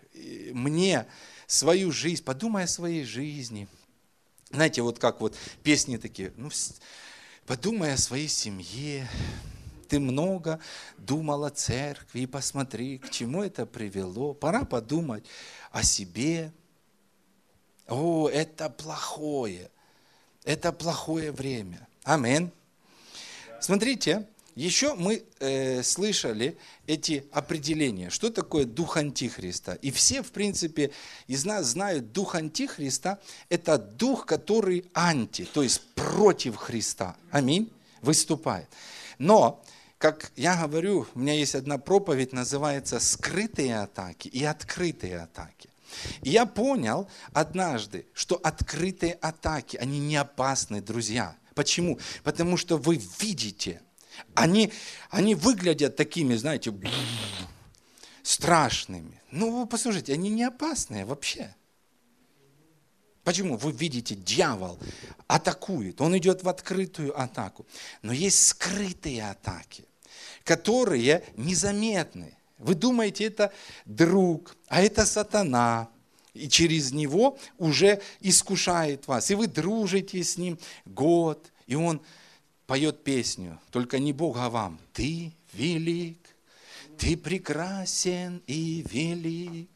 мне, 0.51 1.05
свою 1.47 1.91
жизнь, 1.91 2.23
подумай 2.23 2.63
о 2.63 2.67
своей 2.67 3.03
жизни. 3.03 3.67
Знаете, 4.51 4.81
вот 4.81 4.99
как 4.99 5.21
вот 5.21 5.35
песни 5.63 5.97
такие, 5.97 6.33
ну, 6.37 6.49
подумай 7.45 7.93
о 7.93 7.97
своей 7.97 8.27
семье, 8.27 9.07
ты 9.87 9.99
много 9.99 10.59
думал 10.97 11.45
о 11.45 11.49
церкви, 11.49 12.21
и 12.21 12.25
посмотри, 12.27 12.97
к 12.97 13.09
чему 13.09 13.43
это 13.43 13.65
привело. 13.65 14.33
Пора 14.33 14.65
подумать 14.65 15.25
о 15.71 15.83
себе. 15.83 16.51
О, 17.87 18.27
это 18.29 18.69
плохое. 18.69 19.69
Это 20.43 20.71
плохое 20.71 21.31
время. 21.31 21.87
Амин. 22.03 22.51
Смотрите, 23.59 24.27
еще 24.55 24.95
мы 24.95 25.25
э, 25.39 25.83
слышали 25.83 26.57
эти 26.87 27.27
определения, 27.33 28.09
что 28.09 28.29
такое 28.29 28.63
дух 28.63 28.95
Антихриста. 28.95 29.73
И 29.73 29.91
все, 29.91 30.23
в 30.23 30.31
принципе, 30.31 30.91
из 31.27 31.43
нас 31.43 31.65
знают, 31.67 32.13
дух 32.13 32.35
Антихриста– 32.35 33.19
это 33.49 33.77
дух, 33.77 34.25
который 34.25 34.85
анти, 34.93 35.45
то 35.53 35.61
есть 35.61 35.81
против 35.93 36.55
Христа. 36.55 37.17
Аминь. 37.31 37.69
Выступает. 38.01 38.69
Но 39.17 39.61
как 40.05 40.31
я 40.35 40.67
говорю, 40.67 41.07
у 41.15 41.19
меня 41.19 41.33
есть 41.33 41.55
одна 41.55 41.79
проповедь, 41.79 42.31
называется 42.31 42.99
«Скрытые 42.99 43.79
атаки 43.79 44.27
и 44.27 44.43
открытые 44.43 45.17
атаки». 45.17 45.67
И 46.21 46.29
я 46.29 46.45
понял 46.45 47.09
однажды, 47.33 48.05
что 48.13 48.35
открытые 48.35 49.13
атаки, 49.13 49.77
они 49.77 49.97
не 49.97 50.15
опасны, 50.17 50.79
друзья. 50.79 51.35
Почему? 51.55 51.97
Потому 52.23 52.55
что 52.55 52.77
вы 52.77 53.01
видите, 53.19 53.81
они, 54.35 54.71
они 55.09 55.33
выглядят 55.33 55.95
такими, 55.95 56.35
знаете, 56.35 56.71
страшными. 58.21 59.19
Ну, 59.31 59.61
вы 59.61 59.65
послушайте, 59.65 60.13
они 60.13 60.29
не 60.29 60.43
опасные 60.43 61.05
вообще. 61.05 61.55
Почему? 63.23 63.57
Вы 63.57 63.71
видите, 63.71 64.13
дьявол 64.13 64.77
атакует, 65.25 65.99
он 65.99 66.15
идет 66.15 66.43
в 66.43 66.49
открытую 66.49 67.19
атаку. 67.19 67.65
Но 68.03 68.13
есть 68.13 68.45
скрытые 68.45 69.31
атаки 69.31 69.85
которые 70.45 71.23
незаметны. 71.35 72.37
Вы 72.57 72.75
думаете, 72.75 73.25
это 73.25 73.51
друг, 73.83 74.55
а 74.67 74.81
это 74.81 75.05
сатана. 75.05 75.89
И 76.33 76.47
через 76.47 76.93
него 76.93 77.37
уже 77.57 78.01
искушает 78.21 79.07
вас. 79.07 79.31
И 79.31 79.35
вы 79.35 79.47
дружите 79.47 80.23
с 80.23 80.37
ним 80.37 80.57
год, 80.85 81.51
и 81.65 81.75
он 81.75 82.01
поет 82.67 83.03
песню, 83.03 83.59
только 83.71 83.99
не 83.99 84.13
Бог, 84.13 84.37
а 84.37 84.49
вам. 84.49 84.79
Ты 84.93 85.33
велик, 85.53 86.19
ты 86.97 87.17
прекрасен 87.17 88.41
и 88.47 88.85
велик, 88.89 89.69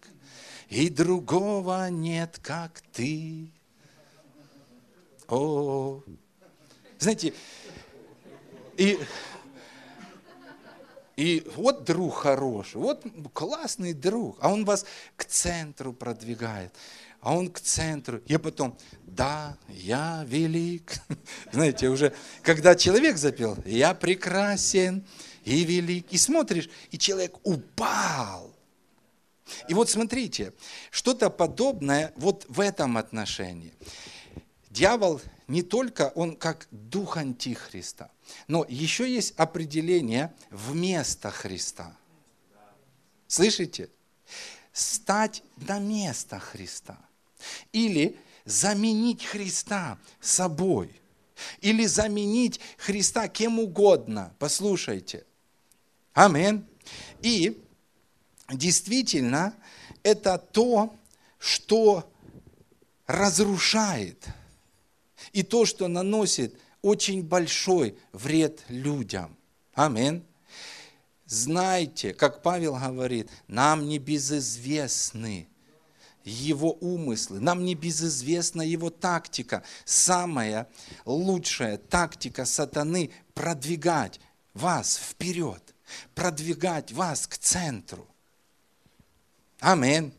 и 0.70 0.90
другого 0.90 1.90
нет, 1.90 2.40
как 2.42 2.82
ты. 2.94 3.50
О, 5.28 6.02
знаете, 7.00 7.34
и 8.78 9.00
и 11.20 11.44
вот 11.58 11.84
друг 11.84 12.16
хороший, 12.16 12.78
вот 12.78 13.04
классный 13.34 13.92
друг, 13.92 14.38
а 14.40 14.54
он 14.54 14.64
вас 14.64 14.86
к 15.18 15.26
центру 15.26 15.92
продвигает. 15.92 16.74
А 17.20 17.36
он 17.36 17.50
к 17.50 17.60
центру. 17.60 18.22
И 18.26 18.38
потом, 18.38 18.78
да, 19.04 19.58
я 19.68 20.24
велик. 20.26 20.94
Знаете, 21.52 21.90
уже, 21.90 22.14
когда 22.42 22.74
человек 22.74 23.18
запел, 23.18 23.58
я 23.66 23.94
прекрасен 23.94 25.06
и 25.44 25.66
велик. 25.66 26.06
И 26.12 26.18
смотришь, 26.18 26.70
и 26.90 26.98
человек 26.98 27.36
упал. 27.44 28.56
И 29.68 29.74
вот 29.74 29.90
смотрите, 29.90 30.54
что-то 30.90 31.30
подобное 31.30 32.14
вот 32.16 32.46
в 32.48 32.62
этом 32.62 32.96
отношении. 32.96 33.74
Дьявол 34.70 35.20
не 35.48 35.64
только, 35.64 36.12
он 36.14 36.36
как 36.36 36.68
дух 36.70 37.18
антихриста, 37.18 38.12
но 38.48 38.66
еще 38.70 39.12
есть 39.12 39.34
определение 39.36 40.34
вместо 40.52 41.32
Христа. 41.32 41.98
Слышите? 43.28 43.90
Стать 44.72 45.44
на 45.58 45.80
место 45.80 46.40
Христа. 46.40 47.00
Или 47.72 48.18
заменить 48.46 49.26
Христа 49.26 49.98
собой. 50.22 51.02
Или 51.62 51.86
заменить 51.86 52.60
Христа 52.78 53.28
кем 53.28 53.60
угодно. 53.60 54.36
Послушайте. 54.38 55.26
Амин. 56.14 56.68
И 57.22 57.60
действительно, 58.50 59.56
это 60.04 60.38
то, 60.38 60.96
что 61.40 62.12
разрушает– 63.08 64.28
и 65.34 65.44
то, 65.44 65.66
что 65.66 65.88
наносит 65.88 66.56
очень 66.82 67.24
большой 67.24 67.98
вред 68.12 68.64
людям. 68.70 69.36
Амин. 69.74 70.24
Знайте, 71.26 72.14
как 72.14 72.42
Павел 72.42 72.76
говорит, 72.76 73.30
нам 73.48 73.88
не 73.88 74.00
безызвестны 74.00 75.48
его 76.24 76.72
умыслы, 76.74 77.40
нам 77.40 77.64
не 77.64 77.76
безызвестна 77.76 78.62
его 78.64 78.90
тактика. 78.90 79.64
Самая 79.86 80.68
лучшая 81.06 81.78
тактика 81.78 82.46
сатаны– 82.46 83.12
продвигать 83.36 84.20
вас 84.54 84.98
вперед, 84.98 85.62
продвигать 86.16 86.92
вас 86.92 87.28
к 87.28 87.38
центру. 87.38 88.08
Амин. 89.60 90.12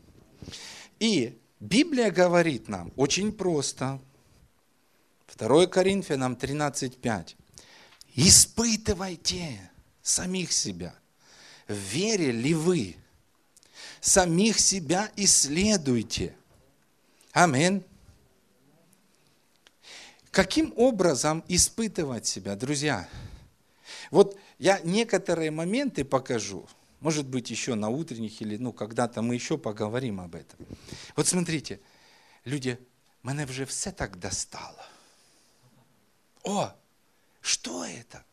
И 0.99 1.37
Библия 1.59 2.09
говорит 2.09 2.69
нам 2.69 2.93
очень 2.95 3.31
просто– 3.31 3.99
2 5.41 5.65
Коринфянам 5.65 6.35
13.5. 6.35 7.35
Испытывайте 8.15 9.71
самих 10.03 10.51
себя. 10.51 10.93
В 11.67 11.73
вере 11.73 12.31
ли 12.31 12.53
вы? 12.53 12.95
Самих 14.01 14.59
себя 14.59 15.11
исследуйте. 15.15 16.35
Амин. 17.31 17.83
Каким 20.29 20.73
образом 20.77 21.43
испытывать 21.47 22.27
себя, 22.27 22.55
друзья? 22.55 23.09
Вот 24.11 24.37
я 24.59 24.79
некоторые 24.83 25.49
моменты 25.49 26.05
покажу, 26.05 26.69
может 26.99 27.25
быть, 27.25 27.49
еще 27.49 27.73
на 27.73 27.89
утренних 27.89 28.41
или 28.41 28.57
ну, 28.57 28.71
когда-то 28.73 29.23
мы 29.23 29.33
еще 29.33 29.57
поговорим 29.57 30.21
об 30.21 30.35
этом. 30.35 30.59
Вот 31.15 31.27
смотрите, 31.27 31.79
люди, 32.45 32.77
мене 33.23 33.47
вже 33.47 33.65
все 33.65 33.91
так 33.91 34.19
достало. 34.19 34.85
О, 36.43 36.73
что 37.41 37.85
это? 37.85 38.23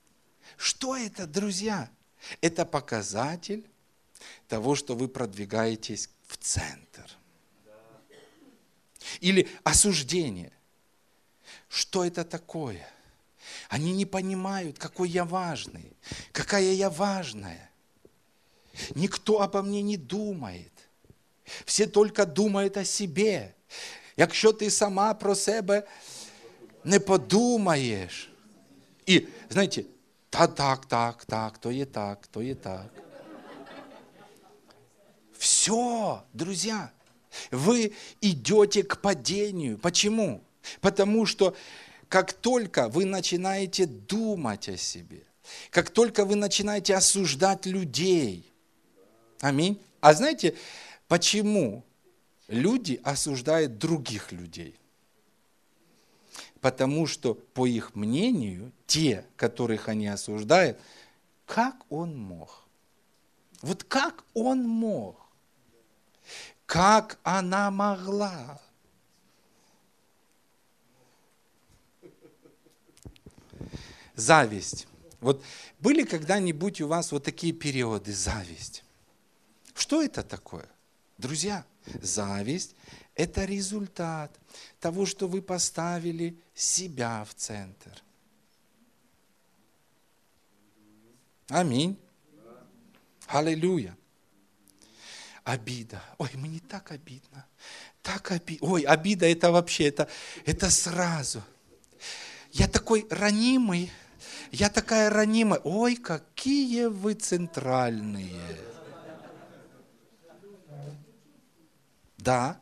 Что 0.56 0.96
это, 0.96 1.26
друзья? 1.26 1.90
Это 2.40 2.64
показатель 2.64 3.64
того, 4.48 4.74
что 4.74 4.94
вы 4.96 5.08
продвигаетесь 5.08 6.10
в 6.26 6.36
центр. 6.36 7.06
Или 9.20 9.48
осуждение. 9.64 10.52
что 11.68 12.04
это 12.04 12.24
такое. 12.24 12.86
Они 13.68 13.92
не 13.92 14.06
понимают, 14.06 14.78
какой 14.78 15.08
я 15.08 15.24
важный, 15.24 15.92
какая 16.32 16.72
я 16.72 16.90
важная. 16.90 17.70
Никто 18.94 19.40
обо 19.40 19.62
мне 19.62 19.82
не 19.82 19.96
думает. 19.96 20.72
Всі 21.64 21.86
тільки 21.86 22.24
думають 22.24 22.76
о 22.76 22.84
себе. 22.84 23.54
Якщо 24.16 24.52
ти 24.52 24.70
сама 24.70 25.14
про 25.14 25.34
себе 25.34 25.88
не 26.83 26.99
подумаєш. 26.99 28.33
І, 29.05 29.27
знаєте, 29.49 29.83
та 30.29 30.47
так, 30.47 30.85
так, 30.85 31.25
так, 31.25 31.57
то 31.57 31.71
є 31.71 31.85
так, 31.85 32.27
то 32.27 32.41
є 32.41 32.55
так. 32.55 32.85
Все, 35.37 36.21
друзья, 36.33 36.91
вы 37.51 37.93
идете 38.21 38.83
к 38.83 38.95
падению. 38.95 39.77
Почему? 39.77 40.41
Потому 40.79 41.25
что 41.25 41.53
как 42.07 42.31
только 42.33 42.87
вы 42.87 43.05
начинаете 43.05 43.85
думать 43.85 44.69
о 44.69 44.77
себе, 44.77 45.23
как 45.69 45.89
только 45.89 46.25
вы 46.25 46.35
начинаете 46.35 46.95
осуждать 46.95 47.65
людей, 47.65 48.53
аминь. 49.41 49.81
А 49.99 50.13
знаете, 50.13 50.55
почему 51.07 51.83
люди 52.47 53.01
осуждают 53.03 53.77
других 53.77 54.31
людей? 54.31 54.75
Потому 56.60 57.06
что, 57.06 57.34
по 57.34 57.66
их 57.66 57.94
мнению, 57.94 58.72
те, 58.86 59.24
которых 59.36 59.88
они 59.88 60.08
осуждают, 60.08 60.78
как 61.46 61.76
он 61.88 62.16
мог? 62.18 62.64
Вот 63.62 63.84
как 63.84 64.24
он 64.34 64.66
мог? 64.66 65.20
Как 66.66 67.18
она 67.22 67.70
могла? 67.70 68.60
Зависть. 74.14 74.88
Вот 75.20 75.42
были 75.78 76.04
когда-нибудь 76.04 76.80
у 76.80 76.88
вас 76.88 77.12
вот 77.12 77.24
такие 77.24 77.52
периоды 77.52 78.12
зависть? 78.12 78.84
Что 79.74 80.02
это 80.02 80.22
такое? 80.22 80.68
Друзья, 81.18 81.64
зависть– 82.00 82.76
это 83.16 83.44
результат 83.44 84.38
того, 84.78 85.04
что 85.04 85.26
вы 85.26 85.42
поставили 85.42 86.38
себя 86.54 87.24
в 87.28 87.34
центр. 87.34 87.90
Аминь. 91.48 91.98
Аллилуйя. 93.26 93.96
Обида. 95.42 96.02
Ой, 96.18 96.30
мне 96.34 96.60
так 96.60 96.92
обидно. 96.92 97.44
Так 98.02 98.30
обидно. 98.30 98.68
Ой, 98.68 98.82
обида 98.82 99.26
это 99.26 99.50
вообще, 99.50 99.88
это, 99.88 100.08
это 100.44 100.70
сразу. 100.70 101.42
Я 102.52 102.68
такой 102.68 103.06
ранимый. 103.10 103.90
Я 104.52 104.70
такая 104.70 105.10
ранимая. 105.10 105.60
Ой, 105.64 105.96
какие 105.96 106.86
вы 106.86 107.14
центральные. 107.14 108.77
Да, 112.28 112.60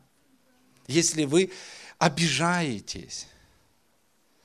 если 0.87 1.24
вы 1.24 1.50
обижаетесь. 1.98 3.26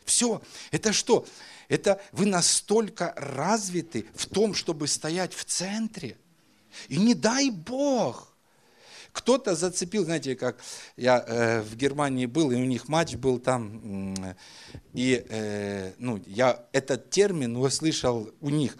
Все, 0.03 0.41
это 0.71 0.93
что? 0.93 1.27
Это 1.67 2.01
вы 2.11 2.25
настолько 2.25 3.13
развиты 3.15 4.07
в 4.15 4.25
том, 4.25 4.55
чтобы 4.55 4.87
стоять 4.87 5.35
в 5.35 5.45
центре. 5.45 6.17
И 6.87 6.97
не 6.97 7.13
дай 7.13 7.51
Бог, 7.51 8.33
кто-то 9.11 9.53
зацепил, 9.53 10.05
знаете, 10.05 10.35
как 10.35 10.57
я 10.97 11.23
э, 11.27 11.61
в 11.61 11.75
Германии 11.75 12.25
был, 12.25 12.49
и 12.49 12.55
у 12.55 12.65
них 12.65 12.87
матч 12.87 13.13
был 13.13 13.37
там, 13.37 14.15
и 14.93 15.23
э, 15.29 15.93
ну, 15.99 16.19
я 16.25 16.65
этот 16.71 17.11
термин 17.11 17.57
услышал 17.57 18.33
у 18.41 18.49
них. 18.49 18.75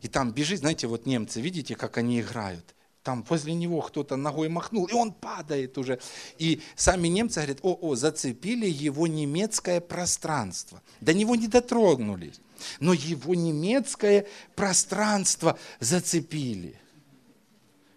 И 0.00 0.08
там 0.08 0.32
бежит, 0.32 0.60
знаете, 0.60 0.86
вот 0.86 1.04
немцы, 1.04 1.42
видите, 1.42 1.74
как 1.74 1.98
они 1.98 2.22
играют 2.22 2.74
там 3.08 3.24
возле 3.26 3.54
него 3.54 3.80
кто-то 3.80 4.16
ногой 4.16 4.50
махнул, 4.50 4.84
и 4.84 4.92
он 4.92 5.12
падает 5.12 5.78
уже. 5.78 5.98
И 6.36 6.60
сами 6.76 7.08
немцы 7.08 7.36
говорят, 7.36 7.60
о-о, 7.62 7.94
зацепили 7.94 8.66
его 8.66 9.06
немецкое 9.06 9.80
пространство. 9.80 10.82
До 11.00 11.14
него 11.14 11.34
не 11.34 11.48
дотронулись, 11.48 12.38
но 12.80 12.92
его 12.92 13.34
немецкое 13.34 14.26
пространство 14.54 15.58
зацепили. 15.80 16.78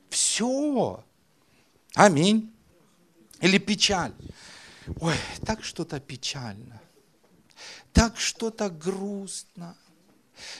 Все. 0.10 1.04
Аминь. 1.96 2.50
Или 3.42 3.58
печаль. 3.58 4.14
Ой, 5.02 5.16
так 5.46 5.66
что-то 5.66 6.00
печально. 6.00 6.82
Так 7.92 8.18
что-то 8.18 8.70
грустно. 8.70 9.76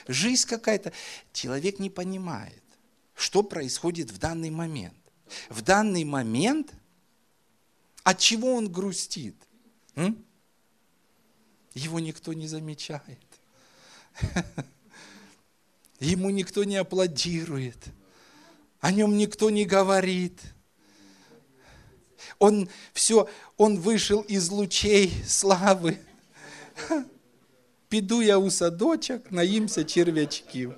Жизнь 0.08 0.46
какая-то. 0.46 0.92
Человек 1.32 1.78
не 1.78 1.88
понимает 1.88 2.61
что 3.15 3.43
происходит 3.43 4.11
в 4.11 4.19
данный 4.19 4.49
момент. 4.49 4.95
В 5.49 5.61
данный 5.61 6.03
момент 6.03 6.73
от 8.03 8.19
чего 8.19 8.53
он 8.53 8.71
грустит? 8.71 9.35
М? 9.95 10.23
Его 11.73 11.99
никто 11.99 12.33
не 12.33 12.47
замечает. 12.47 13.19
Ему 15.99 16.29
никто 16.29 16.63
не 16.63 16.77
аплодирует. 16.77 17.77
О 18.79 18.91
нем 18.91 19.17
никто 19.17 19.49
не 19.49 19.65
говорит. 19.65 20.39
Он 22.39 22.69
все, 22.93 23.29
он 23.57 23.79
вышел 23.79 24.21
из 24.21 24.49
лучей 24.49 25.11
славы. 25.25 25.97
Піду 27.89 28.21
я 28.21 28.37
у 28.37 28.51
садочок, 28.51 29.31
наїмся 29.31 29.83
черв'ячків. 29.83 30.73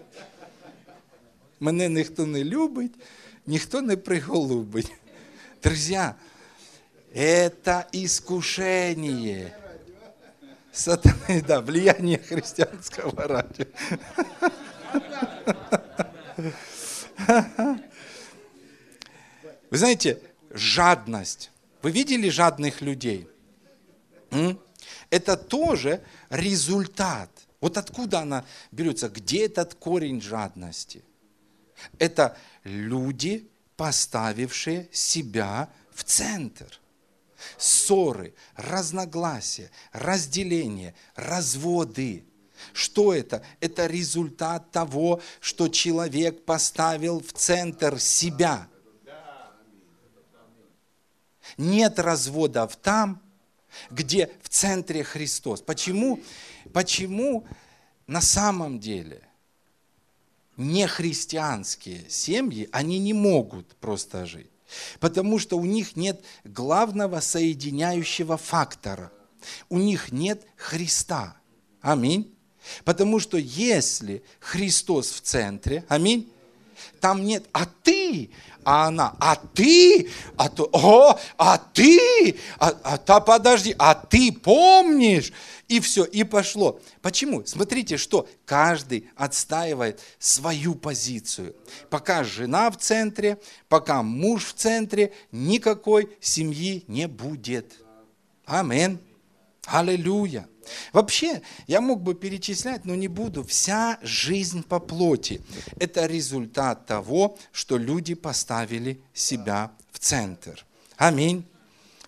Мене 1.64 1.88
ніхто 1.88 2.26
не 2.26 2.44
любить, 2.44 2.92
ніхто 3.46 3.82
не 3.82 3.96
приголубить. 3.96 4.92
Друзья, 5.62 6.14
это 7.14 7.86
искушение. 7.92 9.56
Сатаны, 10.72 11.42
да, 11.42 11.60
влияние 11.60 12.18
христианского 12.18 13.26
радио. 13.26 13.64
Вы 19.70 19.78
знаете, 19.78 20.18
жадность. 20.50 21.50
Вы 21.82 21.92
видели 21.92 22.28
жадных 22.28 22.82
людей? 22.82 23.26
Это 25.08 25.38
тоже 25.38 26.02
результат. 26.28 27.30
Вот 27.62 27.78
откуда 27.78 28.18
она 28.20 28.44
берется? 28.70 29.08
Где 29.08 29.46
этот 29.46 29.74
корень 29.74 30.20
жадности? 30.20 31.02
Это 31.98 32.36
люди, 32.64 33.48
поставившие 33.76 34.88
себя 34.92 35.68
в 35.92 36.04
центр. 36.04 36.80
Ссоры, 37.58 38.34
разногласия, 38.56 39.70
разделения, 39.92 40.94
разводы. 41.14 42.24
Что 42.72 43.12
это? 43.12 43.42
Это 43.60 43.86
результат 43.86 44.70
того, 44.70 45.20
что 45.40 45.68
человек 45.68 46.44
поставил 46.44 47.20
в 47.20 47.32
центр 47.32 48.00
себя. 48.00 48.68
Нет 51.58 51.98
разводов 51.98 52.76
там, 52.76 53.20
где 53.90 54.30
в 54.42 54.48
центре 54.48 55.04
Христос. 55.04 55.60
Почему? 55.60 56.20
Почему 56.72 57.46
на 58.06 58.22
самом 58.22 58.80
деле– 58.80 59.28
нехристианские 60.56 62.08
семьи, 62.08 62.68
они 62.72 62.98
не 62.98 63.12
могут 63.12 63.76
просто 63.76 64.26
жить. 64.26 64.50
Потому 65.00 65.38
что 65.38 65.56
у 65.58 65.64
них 65.64 65.96
нет 65.96 66.24
главного 66.44 67.20
соединяющего 67.20 68.36
фактора. 68.36 69.12
У 69.68 69.78
них 69.78 70.10
нет 70.10 70.46
Христа. 70.56 71.36
Аминь. 71.80 72.34
Потому 72.84 73.20
что 73.20 73.36
если 73.36 74.24
Христос 74.40 75.10
в 75.10 75.20
центре, 75.20 75.84
аминь, 75.88 76.32
там 77.04 77.22
нет, 77.22 77.44
а 77.52 77.66
ты, 77.82 78.30
а 78.64 78.86
она, 78.86 79.14
а 79.20 79.36
ты, 79.36 80.08
а 80.38 80.48
то, 80.48 80.70
о, 80.72 81.20
а 81.36 81.58
ты, 81.58 82.34
а, 82.58 82.70
а 82.82 82.96
та 82.96 83.20
подожди, 83.20 83.74
а 83.78 83.94
ты 83.94 84.32
помнишь, 84.32 85.30
и 85.68 85.80
все, 85.80 86.04
и 86.04 86.24
пошло. 86.24 86.80
Почему? 87.02 87.44
Смотрите, 87.44 87.98
что 87.98 88.26
каждый 88.46 89.10
отстаивает 89.16 90.00
свою 90.18 90.74
позицию. 90.74 91.54
Пока 91.90 92.24
жена 92.24 92.70
в 92.70 92.78
центре, 92.78 93.38
пока 93.68 94.02
муж 94.02 94.46
в 94.46 94.54
центре, 94.54 95.12
никакой 95.30 96.08
семьи 96.22 96.84
не 96.88 97.06
будет. 97.06 97.74
Амин. 98.46 98.98
Аллилуйя. 99.66 100.48
Вообще, 100.92 101.42
я 101.66 101.80
мог 101.80 102.02
бы 102.02 102.14
перечислять, 102.14 102.84
но 102.84 102.94
не 102.94 103.08
буду. 103.08 103.44
Вся 103.44 103.98
жизнь 104.02 104.62
по 104.62 104.80
плоти– 104.80 105.40
это 105.80 106.06
результат 106.06 106.86
того, 106.86 107.36
что 107.52 107.76
люди 107.76 108.14
поставили 108.14 109.00
себя 109.12 109.72
в 109.92 109.98
центр. 109.98 110.64
Аминь. 110.96 111.46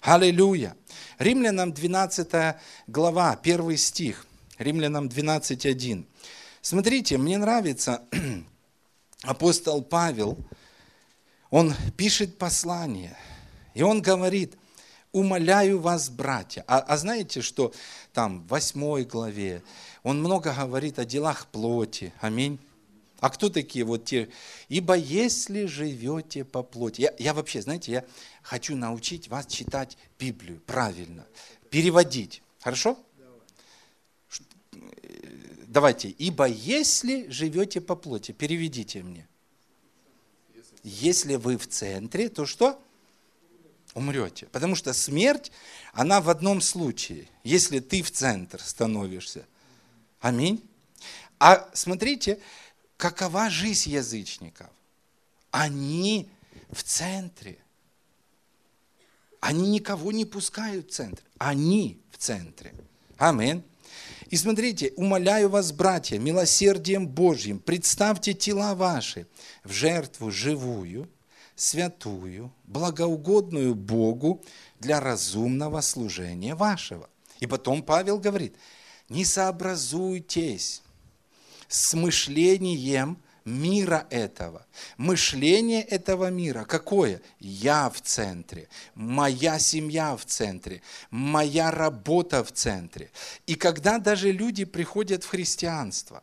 Аллилуйя. 0.02 0.76
Римлянам 1.18 1.72
12 1.72 2.56
глава, 2.86 3.38
1 3.42 3.76
стих. 3.76 4.26
Римлянам 4.58 5.08
12.1. 5.08 6.04
Смотрите, 6.62 7.18
мне 7.18 7.38
нравится 7.38 8.02
апостол 9.22 9.82
Павел, 9.82 10.38
он 11.50 11.74
пишет 11.96 12.38
послание, 12.38 13.16
и 13.74 13.82
он 13.82 14.02
говорит, 14.02 14.56
умоляю 15.16 15.80
вас, 15.80 16.10
братья. 16.10 16.62
А, 16.66 16.78
а 16.78 16.98
знаете, 16.98 17.40
что 17.40 17.72
там 18.12 18.42
в 18.42 18.48
8 18.48 19.04
главе 19.04 19.62
он 20.02 20.18
много 20.18 20.52
говорит 20.52 20.98
о 20.98 21.06
делах 21.06 21.46
плоти. 21.46 22.12
Аминь. 22.20 22.58
А 23.20 23.30
кто 23.30 23.48
такие 23.48 23.86
вот 23.86 24.04
те? 24.04 24.28
Ибо 24.68 24.94
если 24.94 25.64
живете 25.64 26.44
по 26.44 26.62
плоти. 26.62 27.00
Я, 27.00 27.14
я 27.18 27.32
вообще, 27.32 27.62
знаете, 27.62 27.92
я 27.92 28.04
хочу 28.42 28.76
научить 28.76 29.28
вас 29.28 29.46
читать 29.46 29.96
Библию 30.18 30.60
правильно, 30.66 31.24
переводить. 31.70 32.42
Хорошо? 32.60 32.98
Давайте. 35.66 36.10
Ибо 36.10 36.44
если 36.46 37.26
живете 37.30 37.80
по 37.80 37.96
плоти, 37.96 38.32
переведите 38.32 39.02
мне. 39.02 39.26
Если 40.82 41.36
вы 41.36 41.56
в 41.56 41.66
центре, 41.66 42.28
то 42.28 42.44
что? 42.44 42.78
Умрете. 43.96 44.44
Потому 44.52 44.74
что 44.74 44.92
смерть, 44.92 45.50
она 45.94 46.20
в 46.20 46.28
одном 46.28 46.60
случае, 46.60 47.28
если 47.44 47.78
ты 47.78 48.02
в 48.02 48.10
центр 48.10 48.60
становишься. 48.60 49.46
Аминь. 50.20 50.62
А 51.38 51.66
смотрите, 51.72 52.38
какова 52.98 53.48
жизнь 53.48 53.88
язычников? 53.88 54.68
Они 55.50 56.28
в 56.70 56.82
центре. 56.82 57.56
Они 59.40 59.70
никого 59.70 60.12
не 60.12 60.26
пускают 60.26 60.90
в 60.90 60.92
центр. 60.92 61.22
Они 61.38 61.98
в 62.10 62.18
центре. 62.18 62.74
Аминь. 63.16 63.64
И 64.28 64.36
смотрите, 64.36 64.92
умоляю 64.96 65.48
вас, 65.48 65.72
братья, 65.72 66.18
милосердием 66.18 67.08
Божьим, 67.08 67.60
представьте 67.60 68.34
тела 68.34 68.74
ваши 68.74 69.26
в 69.64 69.72
жертву 69.72 70.30
живую, 70.30 71.08
святую, 71.56 72.52
благоугодную 72.64 73.74
Богу 73.74 74.44
для 74.78 75.00
разумного 75.00 75.80
служения 75.80 76.54
вашего. 76.54 77.08
И 77.40 77.46
потом 77.46 77.82
Павел 77.82 78.18
говорит, 78.18 78.54
не 79.08 79.24
сообразуйтесь 79.24 80.82
с 81.68 81.94
мышлением 81.94 83.18
мира 83.46 84.06
этого. 84.10 84.66
Мышление 84.98 85.82
этого 85.82 86.30
мира 86.30 86.64
какое? 86.64 87.22
Я 87.38 87.88
в 87.88 88.02
центре, 88.02 88.68
моя 88.94 89.58
семья 89.58 90.16
в 90.16 90.24
центре, 90.26 90.82
моя 91.10 91.70
работа 91.70 92.44
в 92.44 92.52
центре. 92.52 93.10
И 93.46 93.54
когда 93.54 93.98
даже 93.98 94.30
люди 94.32 94.64
приходят 94.64 95.24
в 95.24 95.28
христианство, 95.28 96.22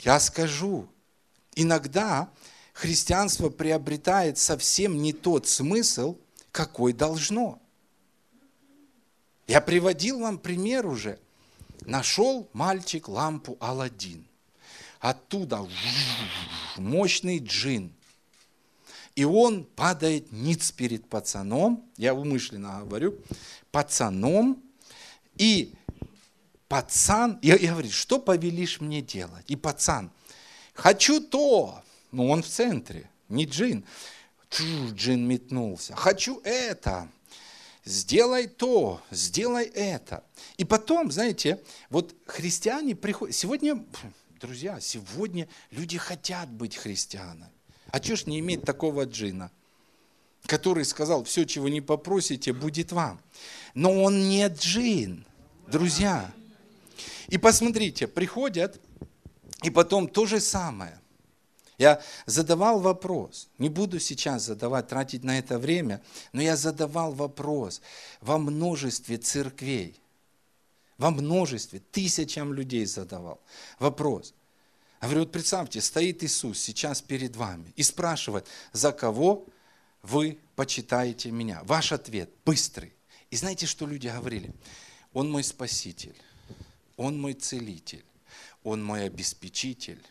я 0.00 0.18
скажу, 0.20 0.88
иногда 1.54 2.28
христианство 2.74 3.48
приобретает 3.48 4.36
совсем 4.36 5.00
не 5.00 5.14
тот 5.14 5.48
смысл, 5.48 6.18
какой 6.52 6.92
должно. 6.92 7.58
Я 9.46 9.62
приводил 9.62 10.20
вам 10.20 10.36
пример 10.36 10.86
уже. 10.86 11.18
Нашел 11.86 12.50
мальчик 12.52 13.08
лампу 13.08 13.56
Алладин 13.60 14.26
оттуда 15.04 15.68
мощный 16.76 17.38
джин. 17.38 17.92
И 19.14 19.24
он 19.24 19.64
падает 19.64 20.32
ниц 20.32 20.72
перед 20.72 21.06
пацаном, 21.08 21.84
я 21.98 22.14
умышленно 22.14 22.80
говорю, 22.80 23.18
пацаном, 23.70 24.62
и 25.36 25.74
пацан, 26.68 27.38
и, 27.42 27.50
и 27.50 27.66
говорит, 27.66 27.92
что 27.92 28.18
повелишь 28.18 28.80
мне 28.80 29.02
делать? 29.02 29.44
И 29.46 29.56
пацан, 29.56 30.10
хочу 30.72 31.20
то, 31.20 31.83
но 32.14 32.28
он 32.28 32.42
в 32.42 32.48
центре, 32.48 33.10
не 33.28 33.44
джин. 33.44 33.84
Джин 34.92 35.26
метнулся, 35.26 35.96
хочу 35.96 36.40
это, 36.44 37.08
сделай 37.84 38.46
то, 38.46 39.02
сделай 39.10 39.64
это. 39.64 40.22
И 40.56 40.64
потом, 40.64 41.10
знаете, 41.10 41.60
вот 41.90 42.14
христиане 42.26 42.94
приходят, 42.94 43.34
сегодня 43.34 43.84
Друзья, 44.44 44.78
сегодня 44.78 45.48
люди 45.70 45.96
хотят 45.96 46.50
быть 46.50 46.76
христианами. 46.76 47.50
А 47.90 48.02
что 48.02 48.14
ж 48.14 48.26
не 48.26 48.40
иметь 48.40 48.62
такого 48.62 49.04
джина, 49.04 49.50
который 50.44 50.84
сказал, 50.84 51.24
все, 51.24 51.46
чего 51.46 51.70
не 51.70 51.80
попросите, 51.80 52.52
будет 52.52 52.92
вам. 52.92 53.20
Но 53.72 54.02
он 54.02 54.28
не 54.28 54.46
джин, 54.48 55.24
друзья. 55.66 56.30
И 57.28 57.38
посмотрите, 57.38 58.06
приходят, 58.06 58.78
и 59.62 59.70
потом 59.70 60.08
то 60.08 60.26
же 60.26 60.40
самое. 60.40 61.00
Я 61.78 62.00
задавал 62.26 62.80
вопрос, 62.80 63.48
не 63.58 63.68
буду 63.68 63.98
сейчас 63.98 64.44
задавать, 64.44 64.88
тратить 64.88 65.24
на 65.24 65.38
это 65.38 65.58
время, 65.58 66.02
но 66.32 66.40
я 66.40 66.56
задавал 66.56 67.12
вопрос 67.12 67.80
во 68.20 68.38
множестве 68.38 69.18
церквей 69.18 70.00
во 70.98 71.10
множестве, 71.10 71.80
тысячам 71.90 72.52
людей 72.52 72.86
задавал 72.86 73.40
вопрос. 73.78 74.34
Я 75.00 75.08
говорю, 75.08 75.20
вот 75.24 75.32
представьте, 75.32 75.80
стоит 75.80 76.22
Иисус 76.22 76.58
сейчас 76.58 77.02
перед 77.02 77.36
вами 77.36 77.72
и 77.76 77.82
спрашивает, 77.82 78.46
за 78.72 78.92
кого 78.92 79.46
вы 80.02 80.38
почитаете 80.56 81.30
меня? 81.30 81.60
Ваш 81.64 81.92
ответ 81.92 82.30
быстрый. 82.44 82.94
И 83.30 83.36
знаете, 83.36 83.66
что 83.66 83.86
люди 83.86 84.08
говорили? 84.08 84.54
Он 85.12 85.30
мой 85.30 85.44
спаситель, 85.44 86.16
он 86.96 87.20
мой 87.20 87.34
целитель, 87.34 88.04
он 88.62 88.82
мой 88.82 89.04
обеспечитель, 89.04 90.02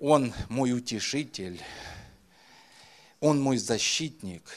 он 0.00 0.32
мой 0.48 0.72
утешитель, 0.72 1.60
он 3.20 3.40
мой 3.40 3.58
защитник. 3.58 4.56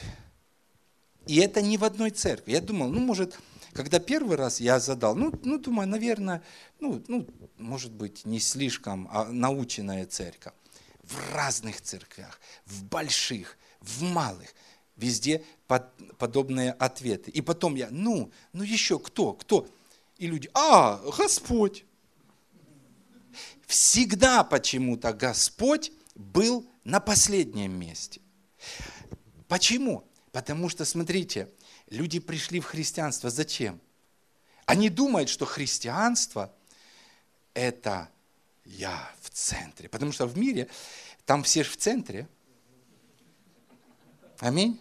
И 1.26 1.36
это 1.36 1.62
не 1.62 1.78
в 1.78 1.84
одной 1.84 2.10
церкви. 2.10 2.52
Я 2.52 2.60
думал, 2.60 2.88
ну, 2.88 3.00
может, 3.00 3.38
когда 3.74 4.00
первый 4.00 4.36
раз 4.36 4.58
я 4.58 4.80
задал, 4.80 5.14
ну, 5.14 5.32
ну 5.44 5.58
думаю, 5.58 5.86
наверное, 5.86 6.42
ну, 6.80 7.02
ну, 7.08 7.26
может 7.58 7.92
быть, 7.92 8.24
не 8.24 8.40
слишком 8.40 9.06
а 9.12 9.26
наученная 9.26 10.06
церковь. 10.06 10.54
В 11.02 11.34
разных 11.34 11.82
церквях, 11.82 12.40
в 12.64 12.84
больших, 12.84 13.58
в 13.80 14.02
малых, 14.02 14.54
везде 14.96 15.44
под, 15.66 15.84
подобные 16.16 16.72
ответы. 16.72 17.30
И 17.30 17.42
потом 17.42 17.74
я, 17.74 17.88
ну, 17.90 18.32
ну 18.54 18.62
еще 18.62 18.98
кто, 18.98 19.34
кто? 19.34 19.68
И 20.16 20.26
люди, 20.26 20.48
а, 20.54 21.02
Господь. 21.18 21.84
Всегда 23.66 24.44
почему-то 24.44 25.12
Господь 25.12 25.92
был 26.14 26.68
на 26.84 27.00
последнем 27.00 27.72
месте. 27.72 28.20
Почему? 29.48 30.04
Потому 30.32 30.68
что, 30.68 30.84
смотрите, 30.84 31.48
Люди 31.88 32.18
пришли 32.18 32.60
в 32.60 32.64
христианство. 32.64 33.30
Зачем? 33.30 33.80
Они 34.66 34.88
думают, 34.88 35.28
что 35.28 35.44
христианство– 35.44 36.52
это 37.54 38.08
я 38.64 39.12
в 39.20 39.30
центре. 39.30 39.88
Потому 39.88 40.12
что 40.12 40.26
в 40.26 40.38
мире 40.38 40.68
там 41.26 41.42
все 41.42 41.62
же 41.62 41.70
в 41.70 41.76
центре. 41.76 42.26
Аминь. 44.38 44.80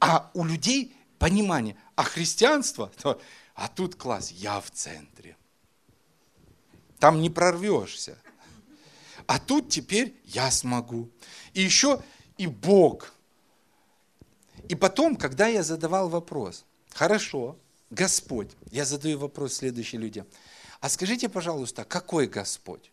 А 0.00 0.30
у 0.34 0.44
людей 0.44 0.94
понимание, 1.18 1.76
а 1.94 2.02
христианство, 2.02 2.92
то, 3.00 3.20
а 3.54 3.68
тут 3.68 3.94
класс, 3.94 4.30
я 4.30 4.60
в 4.60 4.70
центре. 4.70 5.36
Там 6.98 7.20
не 7.20 7.30
прорвешься. 7.30 8.18
А 9.26 9.38
тут 9.38 9.68
теперь 9.68 10.14
я 10.24 10.50
смогу. 10.50 11.10
И 11.52 11.62
еще 11.62 12.02
и 12.38 12.46
Бог 12.46 13.12
и 14.68 14.74
потом, 14.74 15.16
когда 15.16 15.46
я 15.46 15.62
задавал 15.62 16.08
вопрос, 16.08 16.64
хорошо, 16.90 17.56
Господь, 17.90 18.50
я 18.70 18.84
задаю 18.84 19.18
вопрос 19.18 19.54
следующим 19.54 20.00
людям, 20.00 20.26
а 20.80 20.88
скажите, 20.88 21.28
пожалуйста, 21.28 21.84
какой 21.84 22.26
Господь? 22.26 22.90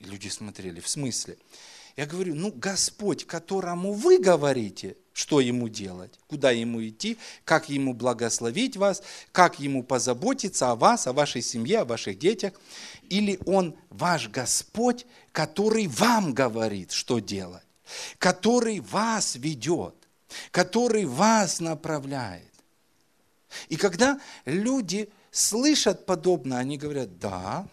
люди 0.00 0.28
смотрели, 0.28 0.80
в 0.80 0.88
смысле? 0.88 1.36
Я 1.96 2.06
говорю, 2.06 2.34
ну, 2.34 2.52
Господь, 2.54 3.26
которому 3.26 3.92
вы 3.92 4.18
говорите, 4.18 4.96
что 5.18 5.40
ему 5.40 5.68
делать, 5.68 6.12
куда 6.28 6.52
ему 6.52 6.80
идти, 6.86 7.18
как 7.44 7.68
ему 7.68 7.92
благословить 7.92 8.76
вас, 8.76 9.02
как 9.32 9.58
ему 9.58 9.82
позаботиться 9.82 10.70
о 10.70 10.76
вас, 10.76 11.08
о 11.08 11.12
вашей 11.12 11.42
семье, 11.42 11.80
о 11.80 11.84
ваших 11.84 12.20
детях, 12.20 12.52
или 13.10 13.40
он 13.44 13.74
ваш 13.90 14.28
Господь, 14.28 15.06
который 15.32 15.88
вам 15.88 16.34
говорит, 16.34 16.92
что 16.92 17.18
делать, 17.18 17.64
который 18.18 18.78
вас 18.78 19.34
ведет, 19.34 19.96
который 20.52 21.04
вас 21.04 21.58
направляет. 21.58 22.54
И 23.68 23.74
когда 23.74 24.20
люди 24.44 25.08
слышат 25.32 26.06
подобное, 26.06 26.58
они 26.58 26.78
говорят, 26.78 27.18
да, 27.18 27.66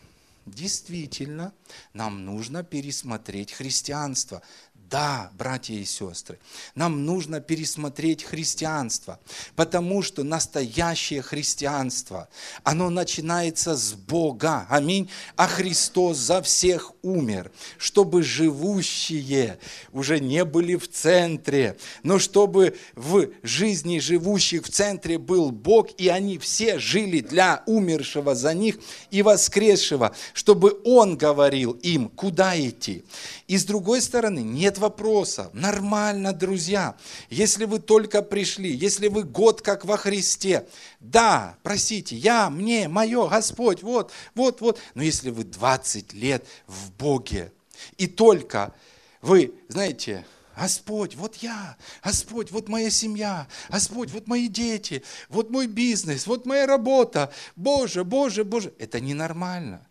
действительно, 0.48 1.54
нам 1.94 2.26
нужно 2.26 2.64
пересмотреть 2.64 3.52
христианство. 3.52 4.42
Да, 4.90 5.32
братья 5.36 5.74
и 5.74 5.84
сестры, 5.84 6.38
нам 6.76 7.06
нужно 7.06 7.42
пересмотреть 7.42 8.24
христианство, 8.24 9.20
потому 9.56 10.04
что 10.04 10.24
настоящее 10.24 11.24
христианство, 11.24 12.30
оно 12.64 12.92
начинается 12.92 13.76
с 13.76 13.94
Бога. 13.94 14.68
Аминь. 14.70 15.10
А 15.36 15.48
Христос 15.48 16.18
за 16.18 16.44
всех 16.44 16.92
умер, 17.02 17.52
чтобы 17.80 18.22
живущие 18.22 19.58
уже 19.92 20.20
не 20.20 20.46
были 20.46 20.76
в 20.76 20.88
центре, 20.88 21.78
но 22.04 22.20
чтобы 22.20 22.78
в 22.94 23.30
жизни 23.42 23.98
живущих 23.98 24.66
в 24.66 24.70
центре 24.70 25.18
был 25.18 25.50
Бог, 25.50 25.90
и 25.98 26.10
они 26.10 26.38
все 26.38 26.78
жили 26.78 27.22
для 27.22 27.64
умершего 27.66 28.36
за 28.36 28.54
них 28.54 28.78
и 29.10 29.24
воскресшего, 29.24 30.16
чтобы 30.34 30.80
Он 30.84 31.18
говорил 31.18 31.72
им, 31.72 32.08
куда 32.10 32.60
идти. 32.60 33.04
И 33.48 33.58
с 33.58 33.66
другой 33.66 34.02
стороны, 34.02 34.40
нет 34.40 34.75
вопроса. 34.78 35.50
Нормально, 35.54 36.34
друзья. 36.34 36.96
Если 37.30 37.66
вы 37.66 37.80
только 37.80 38.22
пришли, 38.22 38.72
если 38.72 39.08
вы 39.08 39.24
год 39.24 39.62
как 39.62 39.86
во 39.86 39.98
Христе, 39.98 40.68
да, 41.00 41.58
просите, 41.64 42.16
я, 42.16 42.50
мне, 42.50 42.88
мое, 42.88 43.28
Господь, 43.28 43.84
вот, 43.84 44.12
вот, 44.34 44.62
вот. 44.62 44.80
Но 44.94 45.04
если 45.04 45.30
вы 45.30 45.44
20 45.44 46.14
лет 46.14 46.46
в 46.68 46.92
Боге, 46.94 47.52
и 47.98 48.08
только 48.08 48.74
вы, 49.22 49.54
знаете, 49.68 50.26
Господь, 50.56 51.16
вот 51.16 51.36
я, 51.38 51.76
Господь, 52.04 52.52
вот 52.52 52.70
моя 52.70 52.90
семья, 52.90 53.48
Господь, 53.70 54.12
вот 54.12 54.28
мои 54.28 54.48
дети, 54.48 55.04
вот 55.28 55.50
мой 55.50 55.68
бизнес, 55.68 56.28
вот 56.28 56.46
моя 56.46 56.66
работа. 56.66 57.32
Боже, 57.56 58.04
Боже, 58.06 58.46
Боже. 58.46 58.74
Это 58.80 59.02
ненормально. 59.02 59.86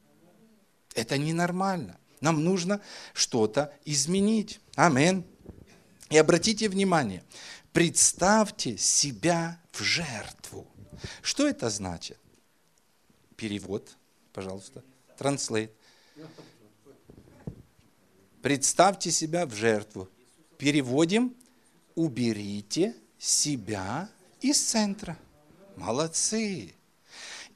Это 0.94 1.18
ненормально. 1.18 1.99
Нам 2.20 2.42
нужно 2.42 2.81
что-то 3.12 3.75
изменить. 3.85 4.61
Амин. 4.76 5.24
И 6.10 6.18
обратите 6.18 6.68
внимание, 6.68 7.24
представьте 7.72 8.76
себя 8.76 9.60
в 9.72 9.82
жертву. 9.82 10.66
Что 11.22 11.46
это 11.46 11.70
значит? 11.70 12.18
Перевод, 13.37 13.96
пожалуйста. 14.32 14.84
Translate. 15.18 15.70
Представьте 18.42 19.10
себя 19.10 19.46
в 19.46 19.54
жертву. 19.54 20.08
Переводим. 20.58 21.34
Уберите 21.94 22.94
себя 23.18 24.08
из 24.40 24.60
центра. 24.60 25.18
Молодцы. 25.76 26.74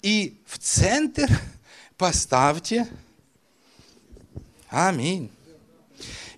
И 0.02 0.40
в 0.46 0.58
центр 0.58 1.28
поставьте 1.96 2.88
Аминь. 4.70 5.30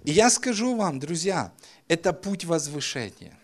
И 0.04 0.12
я 0.12 0.30
скажу 0.30 0.76
вам, 0.76 0.98
друзья, 0.98 1.52
это 1.88 2.12
путь 2.12 2.44
возвышения. 2.44 3.38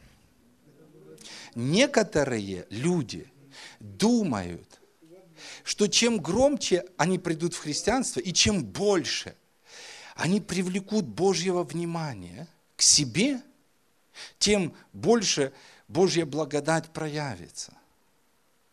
Некоторые 1.54 2.66
люди 2.70 3.30
думают, 3.80 4.80
что 5.64 5.86
чем 5.86 6.18
громче 6.18 6.84
они 6.96 7.18
придут 7.18 7.54
в 7.54 7.58
христианство, 7.58 8.20
и 8.20 8.32
чем 8.32 8.64
больше 8.64 9.34
они 10.14 10.40
привлекут 10.40 11.04
Божьего 11.04 11.62
внимания 11.62 12.48
к 12.76 12.82
себе, 12.82 13.40
тем 14.38 14.74
больше 14.92 15.52
Божья 15.88 16.24
благодать 16.24 16.90
проявится. 16.92 17.72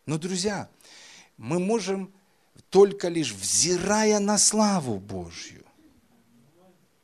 Но, 0.06 0.17
друзья, 0.17 0.69
мы 1.38 1.60
можем 1.60 2.13
только 2.69 3.10
лишь 3.10 3.34
взирая 3.34 4.19
на 4.19 4.38
славу 4.38 5.00
Божью, 5.00 5.65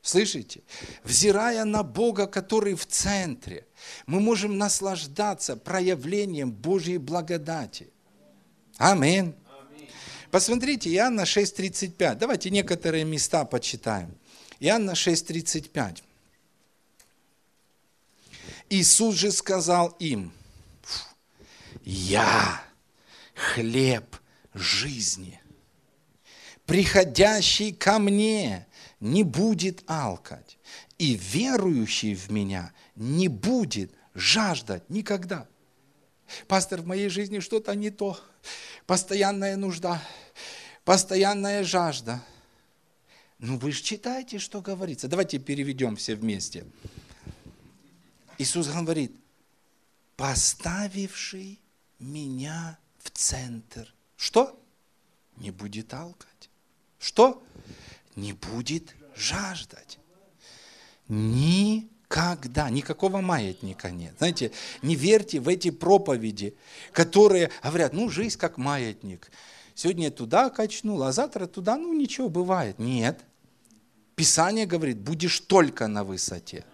Слышите? 0.02 0.62
Взирая 1.04 1.64
на 1.64 1.82
Бога, 1.82 2.26
который 2.26 2.74
в 2.74 2.86
центре, 2.86 3.66
мы 4.06 4.20
можем 4.20 4.56
наслаждаться 4.56 5.56
проявлением 5.56 6.52
Божьей 6.52 6.98
благодати. 6.98 7.90
Аминь. 8.78 9.34
Посмотрите, 10.30 10.90
Иоанна 10.94 11.22
6.35. 11.22 12.14
Давайте 12.14 12.50
некоторые 12.50 13.04
места 13.04 13.44
почитаем. 13.44 14.14
Иоанна 14.58 14.92
6.35. 14.92 16.02
Иисус 18.70 19.16
же 19.16 19.32
сказал 19.32 19.88
им, 19.98 20.32
«Я 21.82 22.62
хлеб 23.34 24.16
жизни, 24.54 25.40
приходящий 26.66 27.72
ко 27.72 27.98
мне, 27.98 28.66
не 29.00 29.24
будет 29.24 29.82
алкать, 29.86 30.58
и 30.98 31.14
верующий 31.14 32.14
в 32.14 32.30
меня 32.30 32.72
не 32.94 33.28
будет 33.28 33.92
жаждать 34.14 34.88
никогда. 34.90 35.48
Пастор, 36.46 36.82
в 36.82 36.86
моей 36.86 37.08
жизни 37.08 37.40
что-то 37.40 37.74
не 37.74 37.90
то. 37.90 38.18
Постоянная 38.86 39.56
нужда, 39.56 40.02
постоянная 40.84 41.64
жажда. 41.64 42.22
Ну 43.38 43.58
вы 43.58 43.72
же 43.72 43.82
читайте, 43.82 44.38
что 44.38 44.60
говорится. 44.60 45.08
Давайте 45.08 45.38
переведем 45.38 45.96
все 45.96 46.14
вместе. 46.14 46.66
Иисус 48.38 48.68
говорит, 48.68 49.14
поставивший 50.16 51.58
меня 51.98 52.78
в 52.98 53.10
центр. 53.10 53.92
Что? 54.16 54.62
Не 55.36 55.50
будет 55.50 55.92
алкать. 55.94 56.50
Что? 56.98 57.42
Не 58.20 58.32
будет 58.32 58.94
жаждать. 59.16 59.98
Никогда, 61.08 62.70
никакого 62.70 63.20
маятника 63.20 63.90
нет. 63.90 64.14
Знаете, 64.18 64.52
не 64.82 64.94
верьте 64.94 65.40
в 65.40 65.48
эти 65.48 65.70
проповеди, 65.70 66.54
которые 66.92 67.50
говорят, 67.62 67.92
ну, 67.92 68.08
жизнь 68.08 68.38
как 68.38 68.58
маятник. 68.58 69.30
Сегодня 69.74 70.10
туда 70.10 70.50
качнул, 70.50 71.02
а 71.02 71.12
завтра 71.12 71.46
туда, 71.46 71.76
ну, 71.76 71.92
ничего, 71.92 72.28
бывает. 72.28 72.78
Нет. 72.78 73.24
Писание 74.14 74.66
говорит, 74.66 75.00
будешь 75.00 75.40
только 75.40 75.88
на 75.88 76.04
высоте. 76.04 76.64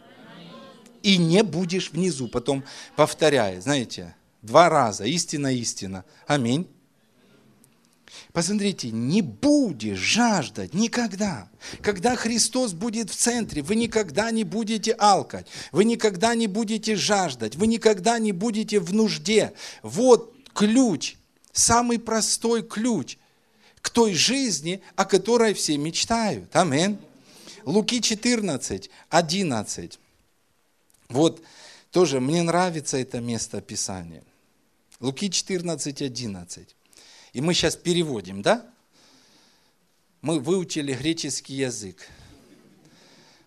И 1.02 1.16
не 1.16 1.44
будешь 1.44 1.92
внизу. 1.92 2.26
Потом 2.26 2.64
повторяет, 2.96 3.62
знаете, 3.62 4.16
два 4.42 4.68
раза, 4.68 5.04
истина, 5.04 5.54
истина. 5.54 6.04
Аминь. 6.26 6.68
Посмотрите, 8.36 8.90
не 8.90 9.22
будешь 9.22 9.96
жаждать 9.96 10.74
никогда. 10.74 11.48
Когда 11.80 12.16
Христос 12.16 12.74
будет 12.74 13.08
в 13.08 13.16
центре, 13.16 13.62
вы 13.62 13.76
никогда 13.76 14.30
не 14.30 14.44
будете 14.44 14.92
алкать, 14.92 15.46
вы 15.72 15.84
никогда 15.84 16.34
не 16.34 16.46
будете 16.46 16.96
жаждать, 16.96 17.56
вы 17.56 17.66
никогда 17.66 18.18
не 18.18 18.32
будете 18.32 18.78
в 18.78 18.92
нужде. 18.92 19.54
Вот 19.82 20.36
ключ, 20.52 21.16
самый 21.52 21.98
простой 21.98 22.62
ключ 22.62 23.16
к 23.80 23.88
той 23.88 24.12
жизни, 24.12 24.82
о 24.96 25.06
которой 25.06 25.54
все 25.54 25.78
мечтают. 25.78 26.54
Амин. 26.54 26.98
Луки 27.64 28.02
14, 28.02 28.90
11. 29.08 29.98
Вот 31.08 31.42
тоже 31.90 32.20
мне 32.20 32.42
нравится 32.42 32.98
это 32.98 33.18
место 33.18 33.62
Писания. 33.62 34.24
Луки 35.00 35.30
14, 35.30 36.02
11. 36.02 36.75
И 37.36 37.42
мы 37.42 37.52
сейчас 37.52 37.76
переводим, 37.76 38.40
да? 38.40 38.66
Мы 40.22 40.40
выучили 40.40 40.94
греческий 40.94 41.52
язык 41.52 42.08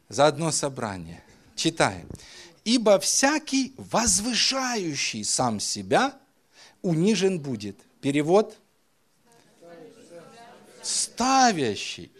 за 0.09 0.27
одно 0.27 0.51
собрание. 0.51 1.23
Читаем. 1.55 2.07
Ибо 2.63 2.99
всякий 2.99 3.73
возвышающий 3.77 5.23
сам 5.23 5.59
себя 5.59 6.15
унижен 6.83 7.39
будет. 7.39 7.79
Перевод? 7.99 8.59
Ставящий 10.83 12.11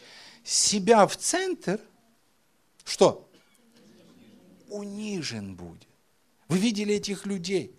себя 0.43 1.05
в 1.05 1.17
центр, 1.17 1.79
что? 2.83 3.29
Унижен 4.69 5.53
будет. 5.53 5.87
Вы 6.47 6.57
видели 6.57 6.95
этих 6.95 7.27
людей? 7.27 7.71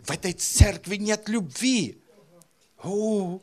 В 0.00 0.10
этой 0.12 0.32
церкви 0.32 0.96
нет 0.96 1.28
любви. 1.28 2.00
О! 2.84 3.40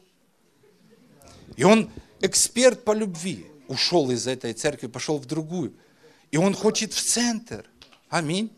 И 1.56 1.64
он 1.64 1.89
эксперт 2.22 2.84
по 2.84 2.94
любви. 2.94 3.48
Ушел 3.68 4.12
из 4.12 4.28
этой 4.28 4.54
церкви, 4.54 4.88
пошел 4.88 5.18
в 5.18 5.26
другую. 5.26 5.74
И 6.30 6.38
он 6.38 6.54
хочет 6.54 6.94
в 6.94 7.02
центр. 7.02 7.66
Аминь. 8.10 8.52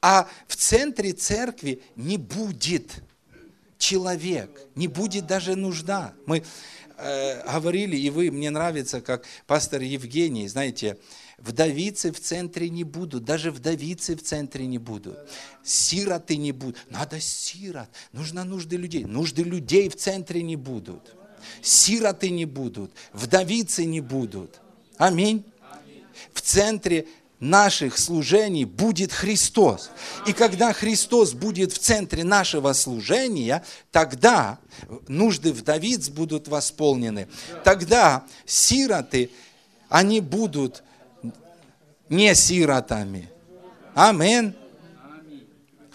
А 0.00 0.28
в 0.46 0.56
центре 0.56 1.12
церкви 1.12 1.82
не 1.96 2.18
будет 2.18 3.02
человек, 3.78 4.60
не 4.74 4.86
будет 4.86 5.26
даже 5.26 5.56
нужда. 5.56 6.14
Мы 6.26 6.44
э, 6.98 7.52
говорили, 7.52 7.96
и 7.96 8.10
вы, 8.10 8.30
мне 8.30 8.50
нравится, 8.50 9.00
как 9.00 9.24
пастор 9.46 9.82
Евгений, 9.82 10.46
знаете, 10.48 10.98
Вдовицы 11.38 12.12
в 12.12 12.20
центре 12.20 12.68
не 12.68 12.84
будут, 12.84 13.24
даже 13.24 13.50
вдовицы 13.50 14.16
в 14.16 14.22
центре 14.22 14.66
не 14.66 14.78
будут. 14.78 15.18
Сироты 15.64 16.36
не 16.36 16.52
будут. 16.52 16.78
Надо 16.90 17.20
сирот, 17.20 17.88
нужно 18.12 18.44
нужды 18.44 18.76
людей. 18.76 19.04
Нужды 19.04 19.42
людей 19.42 19.88
в 19.88 19.96
центре 19.96 20.42
не 20.42 20.56
будут. 20.56 21.14
Сироты 21.60 22.30
не 22.30 22.44
будут, 22.46 22.92
вдовицы 23.12 23.84
не 23.84 24.00
будут. 24.00 24.60
Аминь. 24.96 25.44
В 26.32 26.40
центре 26.40 27.06
наших 27.40 27.98
служений 27.98 28.64
будет 28.64 29.12
Христос. 29.12 29.90
И 30.26 30.32
когда 30.32 30.72
Христос 30.72 31.32
будет 31.32 31.72
в 31.72 31.78
центре 31.78 32.24
нашего 32.24 32.72
служения, 32.72 33.64
тогда 33.90 34.58
нужды 35.08 35.52
вдовиц 35.52 36.08
будут 36.08 36.48
восполнены. 36.48 37.28
Тогда 37.64 38.24
сироты, 38.46 39.30
они 39.88 40.20
будут 40.20 40.82
не 42.14 42.34
сиротами. 42.34 43.30
Амин. 43.94 44.54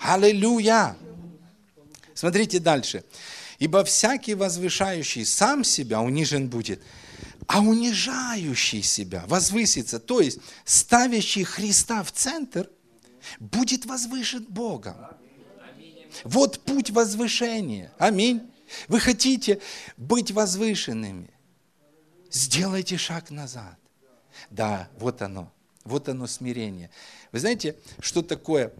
Аллилуйя. 0.02 0.96
Смотрите 2.14 2.60
дальше. 2.60 3.04
Ибо 3.60 3.84
всякий 3.84 4.36
возвышающий 4.36 5.26
сам 5.26 5.64
себя 5.64 6.00
унижен 6.02 6.48
будет, 6.50 6.82
а 7.48 7.60
унижающий 7.60 8.82
себя 8.82 9.26
возвысится, 9.28 10.00
то 10.00 10.22
есть 10.22 10.40
ставящий 10.64 11.44
Христа 11.44 12.04
в 12.04 12.12
центр, 12.12 12.70
будет 13.40 13.86
возвышен 13.86 14.46
Богом. 14.48 14.96
Вот 16.24 16.62
путь 16.62 16.90
возвышения. 16.90 17.92
Аминь. 17.98 18.50
Вы 18.88 19.00
хотите 19.00 19.62
быть 19.98 20.32
возвышенными? 20.32 21.30
Сделайте 22.32 22.98
шаг 22.98 23.30
назад. 23.30 23.78
Да, 24.50 24.88
вот 24.98 25.22
оно. 25.22 25.52
Вот 25.84 26.10
оно 26.10 26.28
смирение. 26.28 26.90
Вы 27.32 27.40
знаете, 27.40 27.78
что 28.00 28.22
такое 28.22 28.74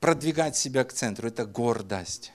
продвигать 0.00 0.56
себя 0.56 0.84
к 0.84 0.92
центру? 0.92 1.28
Это 1.28 1.46
гордость 1.46 2.32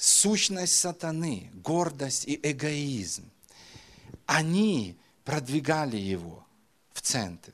сущность 0.00 0.78
сатаны, 0.78 1.50
гордость 1.52 2.26
и 2.26 2.40
эгоизм, 2.42 3.30
они 4.24 4.96
продвигали 5.24 5.98
его 5.98 6.46
в 6.92 7.02
центр. 7.02 7.52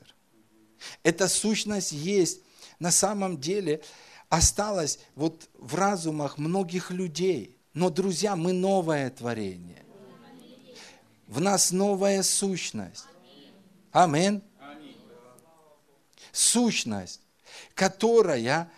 Эта 1.03 1.27
сущность 1.27 1.91
есть 1.91 2.39
на 2.79 2.91
самом 2.91 3.37
деле 3.37 3.81
осталась 4.29 4.99
вот 5.15 5.49
в 5.55 5.75
разумах 5.75 6.37
многих 6.37 6.91
людей. 6.91 7.57
Но, 7.73 7.89
друзья, 7.89 8.37
мы 8.37 8.53
новое 8.53 9.09
творение. 9.09 9.83
В 11.27 11.41
нас 11.41 11.71
новая 11.71 12.23
сущность. 12.23 13.05
Амин. 14.03 14.43
Сущность, 16.31 17.19
которая 17.73 18.69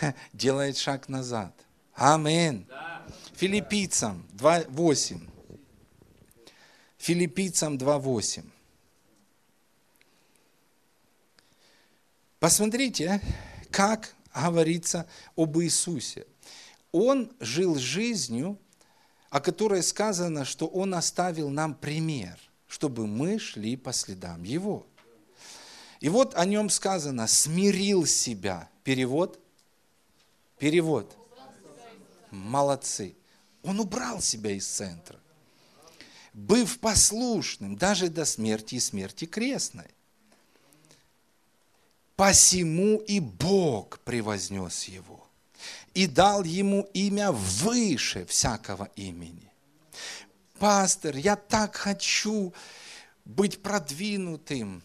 делает 0.32 0.76
шаг 0.76 1.08
назад. 1.08 1.54
Амин. 1.94 2.66
Филиппийцам 3.36 4.26
2.8. 4.34 5.20
Филиппийцам 6.98 7.76
2.8. 7.76 8.44
Посмотрите, 12.40 13.20
как 13.70 14.16
говорится 14.34 15.08
об 15.36 15.56
Иисусе. 15.58 16.26
Он 16.90 17.30
жил 17.38 17.76
жизнью, 17.76 18.58
о 19.30 19.38
которой 19.38 19.84
сказано, 19.84 20.44
что 20.44 20.66
Он 20.66 20.94
оставил 20.94 21.50
нам 21.50 21.72
пример, 21.72 22.36
чтобы 22.76 23.06
мы 23.06 23.38
шли 23.38 23.74
по 23.74 23.90
следам 23.90 24.42
Его. 24.42 24.86
И 26.00 26.10
вот 26.10 26.34
о 26.34 26.44
нем 26.44 26.68
сказано, 26.68 27.26
смирил 27.26 28.04
себя. 28.04 28.68
Перевод? 28.84 29.40
Перевод. 30.58 31.16
Молодцы. 32.30 33.16
Он 33.62 33.80
убрал 33.80 34.20
себя 34.20 34.50
из 34.50 34.66
центра. 34.66 35.18
Быв 36.34 36.78
послушным 36.78 37.76
даже 37.76 38.10
до 38.10 38.26
смерти 38.26 38.74
и 38.74 38.80
смерти 38.80 39.24
крестной. 39.24 39.88
Посему 42.14 42.98
и 42.98 43.20
Бог 43.20 44.00
превознес 44.00 44.84
его 44.84 45.26
и 45.94 46.06
дал 46.06 46.44
ему 46.44 46.82
имя 46.92 47.32
выше 47.32 48.26
всякого 48.26 48.90
имени. 48.96 49.50
Пастор, 50.58 51.16
я 51.16 51.36
так 51.36 51.76
хочу 51.76 52.52
быть 53.24 53.62
продвинутым. 53.62 54.82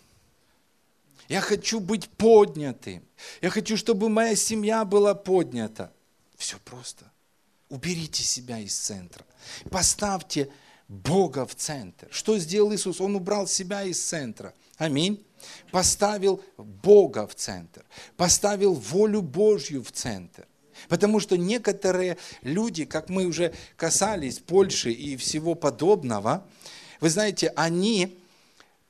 Я 1.29 1.39
хочу 1.39 1.79
быть 1.79 2.09
поднятым. 2.09 3.03
Я 3.41 3.49
хочу, 3.49 3.77
чтобы 3.77 4.09
моя 4.09 4.35
семья 4.35 4.83
была 4.83 5.15
поднята. 5.15 5.93
Все 6.35 6.57
просто. 6.65 7.09
Уберите 7.69 8.23
себя 8.23 8.59
из 8.59 8.77
центра. 8.77 9.25
Поставьте 9.69 10.51
Бога 10.89 11.45
в 11.45 11.55
центр. 11.55 12.09
Что 12.11 12.37
сделал 12.37 12.73
Иисус? 12.73 12.99
Он 12.99 13.15
убрал 13.15 13.47
себя 13.47 13.83
из 13.83 14.03
центра. 14.03 14.53
Аминь. 14.77 15.25
Поставил 15.71 16.43
Бога 16.57 17.27
в 17.27 17.35
центр. 17.35 17.85
Поставил 18.17 18.73
волю 18.73 19.21
Божью 19.21 19.83
в 19.83 19.91
центр. 19.91 20.45
Потому 20.89 21.19
что 21.19 21.37
некоторые 21.37 22.17
люди, 22.41 22.85
как 22.85 23.09
мы 23.09 23.25
уже 23.25 23.53
касались 23.75 24.39
Польши 24.39 24.91
и 24.91 25.17
всего 25.17 25.55
подобного, 25.55 26.45
вы 26.99 27.09
знаете, 27.09 27.51
они 27.55 28.17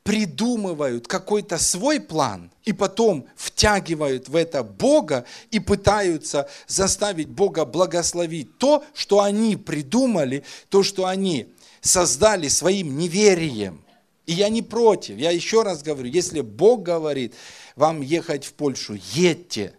придумывают 0.03 1.07
какой-то 1.07 1.57
свой 1.57 1.99
план 1.99 2.51
и 2.63 2.73
потом 2.73 3.27
втягивают 3.35 4.29
в 4.29 4.35
это 4.35 4.63
Бога 4.63 5.25
и 5.51 5.59
пытаются 5.59 6.49
заставить 6.67 7.29
Бога 7.29 7.65
благословить 7.65 8.57
то, 8.57 8.83
что 8.93 9.21
они 9.21 9.55
придумали, 9.55 10.43
то, 10.69 10.81
что 10.81 11.05
они 11.05 11.53
создали 11.81 12.47
своим 12.47 12.97
неверием. 12.97 13.83
И 14.25 14.33
я 14.33 14.49
не 14.49 14.61
против, 14.61 15.17
я 15.17 15.31
еще 15.31 15.63
раз 15.63 15.83
говорю, 15.83 16.09
если 16.09 16.41
Бог 16.41 16.83
говорит 16.83 17.33
вам 17.75 18.01
ехать 18.01 18.45
в 18.45 18.53
Польшу, 18.53 18.97
едьте. 19.13 19.73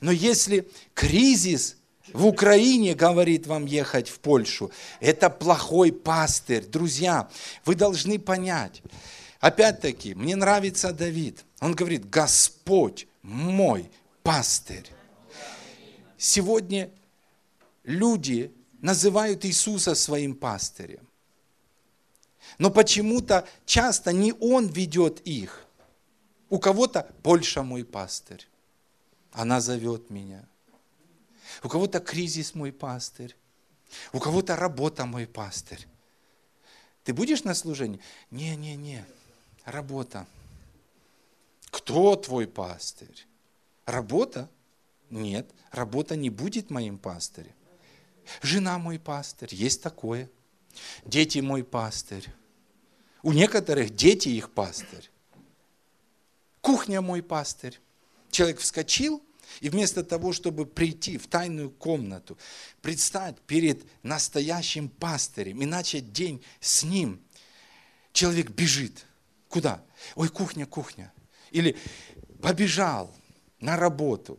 Но 0.00 0.10
если 0.10 0.68
кризис 0.94 1.76
в 2.12 2.26
Украине 2.26 2.94
говорит 2.94 3.46
вам 3.46 3.66
ехать 3.66 4.08
в 4.08 4.18
Польшу, 4.18 4.70
это 5.00 5.30
плохой 5.30 5.92
пастырь. 5.92 6.64
Друзья, 6.66 7.28
вы 7.64 7.74
должны 7.74 8.18
понять, 8.18 8.82
Опять-таки, 9.40 10.14
мне 10.14 10.36
нравится 10.36 10.92
Давид. 10.92 11.44
Он 11.60 11.74
говорит, 11.74 12.08
Господь 12.08 13.08
мой 13.22 13.90
пастырь. 14.22 14.86
Сегодня 16.18 16.90
люди 17.84 18.52
называют 18.82 19.46
Иисуса 19.46 19.94
своим 19.94 20.34
пастырем. 20.34 21.06
Но 22.58 22.70
почему-то 22.70 23.48
часто 23.64 24.12
не 24.12 24.34
Он 24.40 24.66
ведет 24.66 25.20
их. 25.20 25.64
У 26.50 26.58
кого-то 26.58 27.10
Польша 27.22 27.62
мой 27.62 27.84
пастырь. 27.84 28.46
Она 29.32 29.60
зовет 29.60 30.10
меня. 30.10 30.44
У 31.62 31.68
кого-то 31.68 32.00
кризис 32.00 32.54
мой 32.54 32.72
пастырь. 32.72 33.36
У 34.12 34.20
кого-то 34.20 34.56
работа 34.56 35.04
мой 35.04 35.26
пастырь. 35.26 35.86
Ты 37.04 37.12
будешь 37.12 37.44
на 37.44 37.54
служении? 37.54 38.00
Не, 38.30 38.56
не, 38.56 38.76
не 38.76 39.04
работа. 39.64 40.26
Кто 41.70 42.16
твой 42.16 42.46
пастырь? 42.46 43.26
Работа? 43.86 44.48
Нет, 45.08 45.50
работа 45.70 46.16
не 46.16 46.30
будет 46.30 46.70
моим 46.70 46.98
пастырем. 46.98 47.52
Жена 48.42 48.78
мой 48.78 48.98
пастырь, 48.98 49.52
есть 49.54 49.82
такое. 49.82 50.30
Дети 51.04 51.40
мой 51.40 51.64
пастырь. 51.64 52.28
У 53.22 53.32
некоторых 53.32 53.94
дети 53.94 54.28
их 54.28 54.50
пастырь. 54.50 55.10
Кухня 56.60 57.00
мой 57.00 57.22
пастырь. 57.22 57.80
Человек 58.30 58.60
вскочил, 58.60 59.22
и 59.60 59.68
вместо 59.68 60.04
того, 60.04 60.32
чтобы 60.32 60.66
прийти 60.66 61.18
в 61.18 61.26
тайную 61.26 61.70
комнату, 61.70 62.38
предстать 62.82 63.38
перед 63.42 63.84
настоящим 64.02 64.88
пастырем 64.88 65.60
и 65.62 65.66
начать 65.66 66.12
день 66.12 66.42
с 66.60 66.82
ним, 66.82 67.20
человек 68.12 68.50
бежит– 68.50 69.06
Куда? 69.50 69.84
Ой, 70.14 70.28
кухня, 70.28 70.64
кухня. 70.64 71.12
Или 71.50 71.76
побежал 72.40 73.14
на 73.58 73.76
работу. 73.76 74.38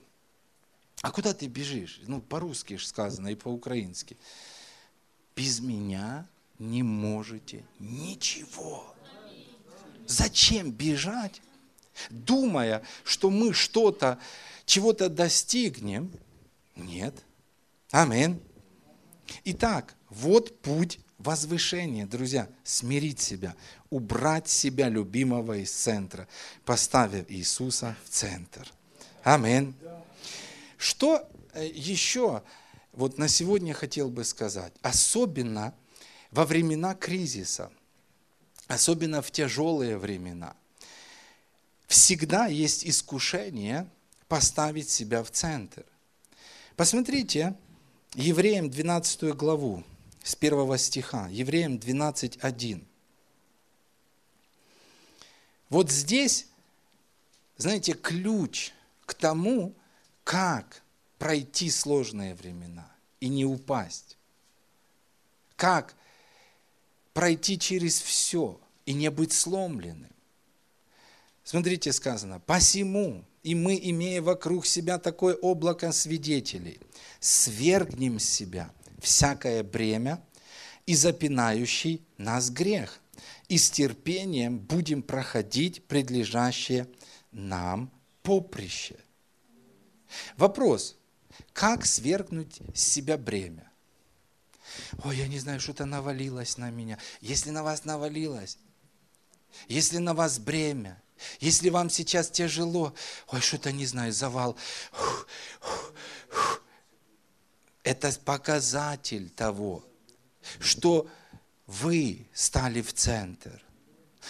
А 1.01 1.11
куда 1.11 1.33
ты 1.33 1.47
бежишь? 1.47 1.99
Ну, 2.07 2.21
по-русски 2.21 2.77
же 2.77 2.87
сказано 2.87 3.27
и 3.27 3.35
по-украински. 3.35 4.17
Без 5.35 5.59
меня 5.59 6.27
не 6.59 6.81
можете 6.81 7.65
ничего. 7.77 8.95
Зачем 10.07 10.71
бежать, 10.71 11.41
думая, 12.09 12.83
что 13.03 13.29
мы 13.29 13.53
что-то, 13.53 14.19
чего-то 14.65 15.09
достигнем? 15.09 16.11
Нет. 16.75 17.15
Амин. 17.91 18.39
Итак, 19.43 19.95
вот 20.09 20.61
путь 20.61 20.99
возвышения, 21.17 22.05
друзья, 22.05 22.47
смирить 22.63 23.19
себя, 23.19 23.55
убрать 23.89 24.47
себя 24.47 24.89
любимого 24.89 25.57
из 25.57 25.71
центра, 25.71 26.27
поставив 26.65 27.29
Иисуса 27.29 27.95
в 28.05 28.09
центр. 28.09 28.71
Амин. 29.23 29.75
Что 30.77 31.29
э, 31.53 31.67
еще 31.67 32.43
вот 32.93 33.17
на 33.17 33.27
сегодня 33.27 33.73
хотел 33.73 34.09
бы 34.09 34.23
сказать? 34.23 34.73
Особенно 34.81 35.73
во 36.31 36.45
времена 36.45 36.95
кризиса, 36.95 37.71
особенно 38.67 39.21
в 39.21 39.31
тяжелые 39.31 39.97
времена. 39.97 40.55
Всегда 41.91 42.47
есть 42.47 42.85
искушение 42.87 43.85
поставить 44.29 44.89
себя 44.89 45.23
в 45.23 45.29
центр. 45.29 45.85
Посмотрите, 46.77 47.55
Евреям 48.13 48.69
12 48.69 49.35
главу, 49.35 49.83
с 50.23 50.33
первого 50.35 50.77
стиха, 50.77 51.27
Евреям 51.27 51.75
12.1. 51.75 52.85
Вот 55.69 55.91
здесь, 55.91 56.47
знаете, 57.57 57.91
ключ 57.91 58.71
к 59.05 59.13
тому, 59.13 59.75
как 60.23 60.83
пройти 61.17 61.69
сложные 61.69 62.35
времена 62.35 62.89
и 63.19 63.27
не 63.27 63.43
упасть. 63.43 64.17
Как 65.57 65.93
пройти 67.13 67.59
через 67.59 67.99
все 67.99 68.61
и 68.85 68.93
не 68.93 69.11
быть 69.11 69.33
сломленным. 69.33 70.11
Смотрите, 71.43 71.91
сказано, 71.91 72.39
посему 72.39 73.25
и 73.43 73.55
мы, 73.55 73.79
имея 73.81 74.21
вокруг 74.21 74.65
себя 74.65 74.99
такое 74.99 75.35
облако 75.35 75.91
свидетелей, 75.91 76.79
свергнем 77.19 78.19
с 78.19 78.25
себя 78.25 78.71
всякое 78.99 79.63
бремя 79.63 80.23
и 80.85 80.95
запинающий 80.95 82.05
нас 82.17 82.49
грех, 82.51 82.99
и 83.47 83.57
с 83.57 83.69
терпением 83.69 84.59
будем 84.59 85.01
проходить 85.01 85.85
предлежащее 85.85 86.87
нам 87.31 87.91
поприще. 88.23 88.97
Вопрос, 90.37 90.97
как 91.53 91.85
свергнуть 91.85 92.59
с 92.73 92.81
себя 92.81 93.17
бремя? 93.17 93.71
Ой, 95.03 95.17
я 95.17 95.27
не 95.27 95.39
знаю, 95.39 95.59
что-то 95.59 95.85
навалилось 95.85 96.57
на 96.57 96.69
меня. 96.69 96.97
Если 97.19 97.49
на 97.49 97.63
вас 97.63 97.83
навалилось, 97.83 98.57
если 99.67 99.97
на 99.97 100.13
вас 100.13 100.39
бремя, 100.39 101.00
если 101.39 101.69
вам 101.69 101.89
сейчас 101.89 102.29
тяжело, 102.29 102.93
ой, 103.27 103.41
что-то 103.41 103.71
не 103.71 103.85
знаю, 103.85 104.13
завал, 104.13 104.55
это 107.83 108.11
показатель 108.23 109.29
того, 109.29 109.83
что 110.59 111.07
вы 111.67 112.27
стали 112.33 112.81
в 112.81 112.93
центр. 112.93 113.63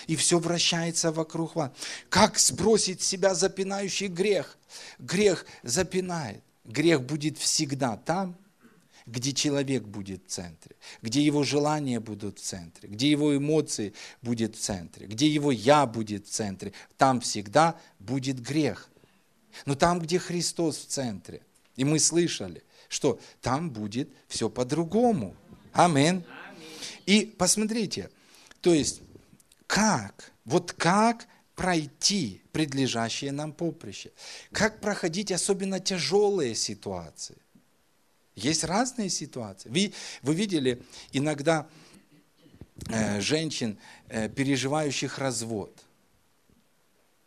И 0.07 0.15
все 0.15 0.39
вращается 0.39 1.11
вокруг 1.11 1.55
вас. 1.55 1.71
Как 2.09 2.39
сбросить 2.39 3.01
с 3.01 3.07
себя 3.07 3.35
запинающий 3.35 4.07
грех? 4.07 4.57
Грех 4.99 5.45
запинает. 5.63 6.43
Грех 6.63 7.01
будет 7.01 7.37
всегда 7.37 7.97
там, 7.97 8.37
где 9.11 9.33
человек 9.33 9.83
будет 9.83 10.23
в 10.25 10.29
центре, 10.29 10.75
где 11.01 11.21
его 11.21 11.43
желания 11.43 11.99
будут 11.99 12.39
в 12.39 12.41
центре, 12.41 12.87
где 12.87 13.11
его 13.11 13.35
эмоции 13.35 13.93
будут 14.21 14.55
в 14.55 14.59
центре, 14.59 15.05
где 15.05 15.27
его 15.27 15.51
я 15.51 15.85
будет 15.85 16.27
в 16.27 16.29
центре, 16.29 16.71
там 16.97 17.19
всегда 17.19 17.79
будет 17.99 18.41
грех. 18.41 18.89
Но 19.65 19.75
там, 19.75 19.99
где 19.99 20.17
Христос 20.17 20.77
в 20.77 20.85
центре, 20.87 21.41
и 21.75 21.83
мы 21.83 21.99
слышали, 21.99 22.63
что 22.87 23.19
там 23.41 23.69
будет 23.69 24.09
все 24.27 24.49
по-другому. 24.49 25.35
Амин. 25.73 26.23
И 27.05 27.25
посмотрите, 27.37 28.09
то 28.61 28.73
есть 28.73 29.01
как, 29.67 30.31
вот 30.45 30.71
как 30.71 31.27
пройти 31.55 32.41
предлежащее 32.53 33.33
нам 33.33 33.51
поприще, 33.51 34.11
как 34.53 34.79
проходить 34.79 35.33
особенно 35.33 35.81
тяжелые 35.81 36.55
ситуации. 36.55 37.37
Есть 38.35 38.63
разные 38.63 39.09
ситуации. 39.09 39.69
Вы, 39.69 39.93
вы 40.21 40.33
видели 40.33 40.81
иногда 41.11 41.67
э, 42.89 43.19
женщин, 43.19 43.77
э, 44.07 44.29
переживающих 44.29 45.17
развод. 45.17 45.77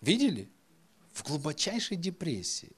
Видели? 0.01 0.49
В 1.13 1.23
глубочайшей 1.23 1.97
депрессии. 1.97 2.73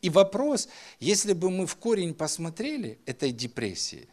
И 0.00 0.10
вопрос, 0.10 0.68
если 1.00 1.32
бы 1.32 1.50
мы 1.50 1.66
в 1.66 1.76
корень 1.76 2.14
посмотрели 2.14 2.98
этой 3.06 3.32
депрессии, 3.32 4.08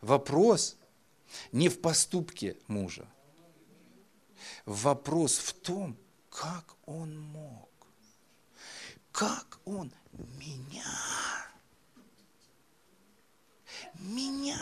вопрос 0.00 0.76
не 1.52 1.68
в 1.68 1.80
поступке 1.80 2.56
мужа, 2.66 3.08
вопрос 4.66 5.38
в 5.38 5.52
том, 5.54 5.96
как 6.30 6.76
он 6.86 7.18
мог, 7.18 7.70
как 9.14 9.60
он 9.64 9.92
меня, 10.40 10.82
меня 14.00 14.58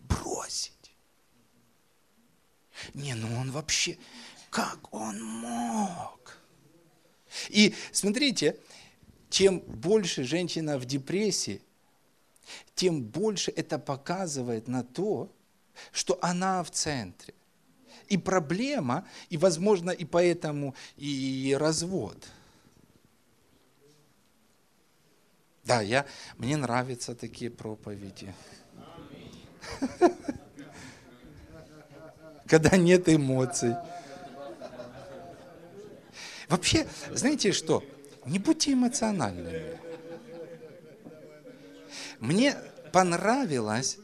бросить. 0.00 0.72
Не, 2.94 3.14
ну 3.14 3.38
он 3.38 3.50
вообще, 3.50 3.98
как 4.48 4.94
он 4.94 5.22
мог? 5.22 6.38
И 7.50 7.74
смотрите, 7.92 8.58
чем 9.28 9.58
больше 9.58 10.24
женщина 10.24 10.78
в 10.78 10.86
депрессии, 10.86 11.60
тем 12.74 13.02
больше 13.02 13.52
это 13.54 13.78
показывает 13.78 14.68
на 14.68 14.84
то, 14.84 15.30
что 15.92 16.18
она 16.22 16.64
в 16.64 16.70
центре. 16.70 17.34
И 18.08 18.16
проблема, 18.16 19.06
и, 19.28 19.36
возможно, 19.36 19.90
и 19.90 20.06
поэтому 20.06 20.74
и 20.96 21.54
развод. 21.60 22.16
Да, 25.64 25.80
я, 25.80 26.06
мне 26.38 26.56
нравятся 26.56 27.14
такие 27.14 27.50
проповеди. 27.50 28.34
Когда 32.46 32.76
нет 32.76 33.08
эмоций. 33.08 33.76
Вообще, 36.48 36.86
знаете 37.12 37.52
что? 37.52 37.84
Не 38.26 38.38
будьте 38.38 38.72
эмоциональными. 38.72 39.78
Мне 42.18 42.56
понравилось, 42.92 43.98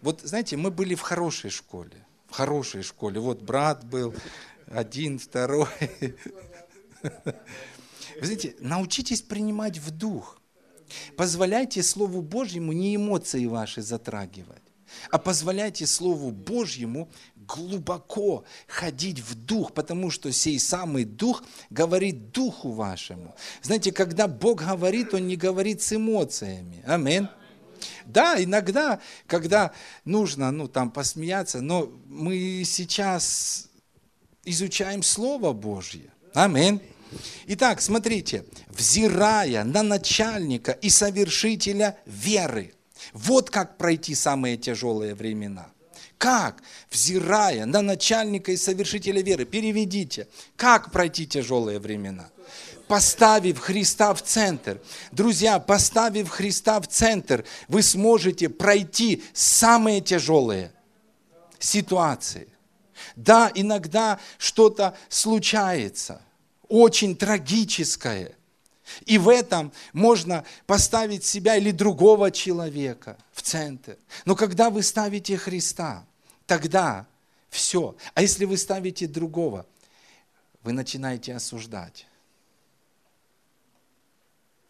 вот 0.00 0.20
знаете, 0.20 0.56
мы 0.56 0.70
были 0.70 0.94
в 0.94 1.00
хорошей 1.00 1.50
школе, 1.50 2.06
в 2.28 2.34
хорошей 2.34 2.82
школе. 2.82 3.20
Вот 3.20 3.40
брат 3.40 3.84
был, 3.84 4.14
один, 4.66 5.18
второй. 5.18 5.68
Вы 7.02 7.12
знаете, 8.20 8.54
научитесь 8.60 9.22
принимать 9.22 9.78
в 9.78 9.90
дух. 9.90 10.38
Позволяйте 11.16 11.82
Слову 11.82 12.22
Божьему 12.22 12.72
не 12.72 12.96
эмоции 12.96 13.46
ваши 13.46 13.82
затрагивать, 13.82 14.62
а 15.10 15.18
позволяйте 15.18 15.86
Слову 15.86 16.30
Божьему 16.30 17.08
глубоко 17.36 18.44
ходить 18.66 19.20
в 19.20 19.34
дух, 19.34 19.72
потому 19.72 20.10
что 20.10 20.32
сей 20.32 20.58
самый 20.58 21.04
дух 21.04 21.44
говорит 21.70 22.30
духу 22.32 22.70
вашему. 22.72 23.34
Знаете, 23.62 23.92
когда 23.92 24.28
Бог 24.28 24.62
говорит, 24.62 25.14
Он 25.14 25.26
не 25.26 25.36
говорит 25.36 25.82
с 25.82 25.92
эмоциями. 25.92 26.82
Аминь. 26.86 27.28
Да, 28.06 28.42
иногда, 28.42 29.00
когда 29.26 29.72
нужно, 30.04 30.50
ну, 30.50 30.68
там, 30.68 30.90
посмеяться, 30.90 31.60
но 31.60 31.90
мы 32.06 32.62
сейчас 32.64 33.68
изучаем 34.44 35.02
Слово 35.02 35.52
Божье. 35.52 36.10
Аминь. 36.34 36.80
Итак, 37.46 37.80
смотрите, 37.80 38.44
взирая 38.68 39.64
на 39.64 39.82
начальника 39.82 40.72
и 40.72 40.90
совершителя 40.90 41.98
веры, 42.06 42.74
вот 43.12 43.50
как 43.50 43.76
пройти 43.76 44.14
самые 44.14 44.56
тяжелые 44.56 45.14
времена. 45.14 45.68
Как, 46.18 46.62
взирая 46.90 47.66
на 47.66 47.82
начальника 47.82 48.52
и 48.52 48.56
совершителя 48.56 49.20
веры, 49.20 49.44
переведите, 49.44 50.28
как 50.56 50.90
пройти 50.90 51.26
тяжелые 51.26 51.78
времена? 51.80 52.30
Поставив 52.86 53.58
Христа 53.58 54.14
в 54.14 54.22
центр. 54.22 54.80
Друзья, 55.10 55.58
поставив 55.58 56.28
Христа 56.28 56.80
в 56.80 56.86
центр, 56.86 57.44
вы 57.68 57.82
сможете 57.82 58.48
пройти 58.48 59.22
самые 59.32 60.00
тяжелые 60.00 60.72
ситуации. 61.58 62.48
Да, 63.16 63.50
иногда 63.54 64.18
что-то 64.38 64.96
случается, 65.08 66.22
очень 66.74 67.16
трагическое. 67.16 68.34
И 69.06 69.16
в 69.16 69.28
этом 69.28 69.72
можно 69.92 70.44
поставить 70.66 71.24
себя 71.24 71.56
или 71.56 71.70
другого 71.70 72.32
человека 72.32 73.16
в 73.32 73.42
центр. 73.42 73.96
Но 74.24 74.34
когда 74.34 74.70
вы 74.70 74.82
ставите 74.82 75.36
Христа, 75.36 76.04
тогда 76.46 77.06
все. 77.48 77.96
А 78.14 78.22
если 78.22 78.44
вы 78.44 78.56
ставите 78.56 79.06
другого, 79.06 79.66
вы 80.64 80.72
начинаете 80.72 81.36
осуждать. 81.36 82.06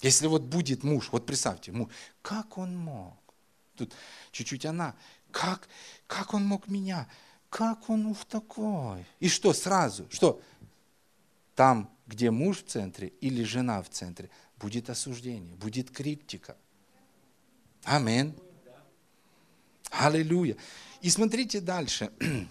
Если 0.03 0.27
вот 0.27 0.43
будет 0.43 0.85
муж, 0.85 1.09
вот 1.11 1.25
представьте, 1.25 1.73
муж, 1.73 1.89
как 2.21 2.59
он 2.59 2.77
мог? 2.77 3.17
Тут 3.77 3.95
чуть-чуть 4.31 4.67
она, 4.67 4.95
как, 5.31 5.69
как 6.07 6.35
он 6.35 6.45
мог 6.45 6.69
меня? 6.69 7.09
Как 7.49 7.89
он 7.89 8.05
ух 8.07 8.27
такой? 8.27 9.07
И 9.21 9.29
что 9.31 9.55
сразу? 9.55 10.07
Что? 10.11 10.43
Там, 11.55 11.94
где 12.07 12.31
муж 12.31 12.63
в 12.63 12.67
центре 12.67 13.09
или 13.21 13.43
жена 13.45 13.83
в 13.83 13.89
центре, 13.89 14.31
будет 14.59 14.91
осуждение, 14.91 15.55
будет 15.55 15.91
критика. 15.91 16.57
Амин. 17.85 18.35
Аллилуйя. 19.91 20.57
И 21.03 21.11
смотрите 21.11 21.61
дальше. 21.61 22.11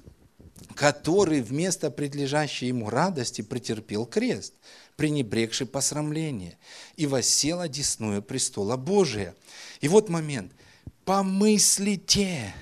который 0.76 1.42
вместо 1.42 1.92
предлежащей 1.92 2.68
ему 2.68 2.90
радости 2.90 3.42
претерпел 3.42 4.06
крест, 4.06 4.54
пренебрегший 4.96 5.68
посрамление, 5.68 6.58
и 6.96 7.06
воссел 7.06 7.60
одесную 7.60 8.22
престола 8.22 8.78
Божия. 8.78 9.36
И 9.82 9.88
вот 9.88 10.10
момент. 10.10 10.52
Помыслите 11.06 12.54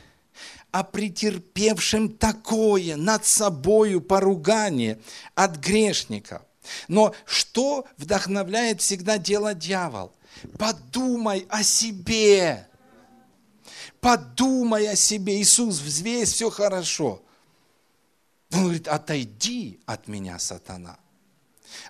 о 0.72 0.84
претерпевшем 0.84 2.10
такое 2.10 2.96
над 2.96 3.26
собою 3.26 4.02
поругание 4.02 5.00
от 5.36 5.58
грешников. 5.58 6.42
Но 6.88 7.14
что 7.26 7.86
вдохновляет 7.98 8.82
всегда 8.82 9.18
дело 9.18 9.54
дьявол? 9.54 10.14
Подумай 10.58 11.46
о 11.50 11.64
себе. 11.64 12.68
Подумай 14.00 14.88
о 14.88 14.96
себе. 14.96 15.42
Иисус, 15.42 15.80
взвесь, 15.80 16.32
все 16.34 16.50
хорошо. 16.50 17.22
Он 18.52 18.64
говорит, 18.64 18.88
отойди 18.88 19.80
от 19.86 20.08
меня, 20.08 20.38
сатана. 20.40 20.98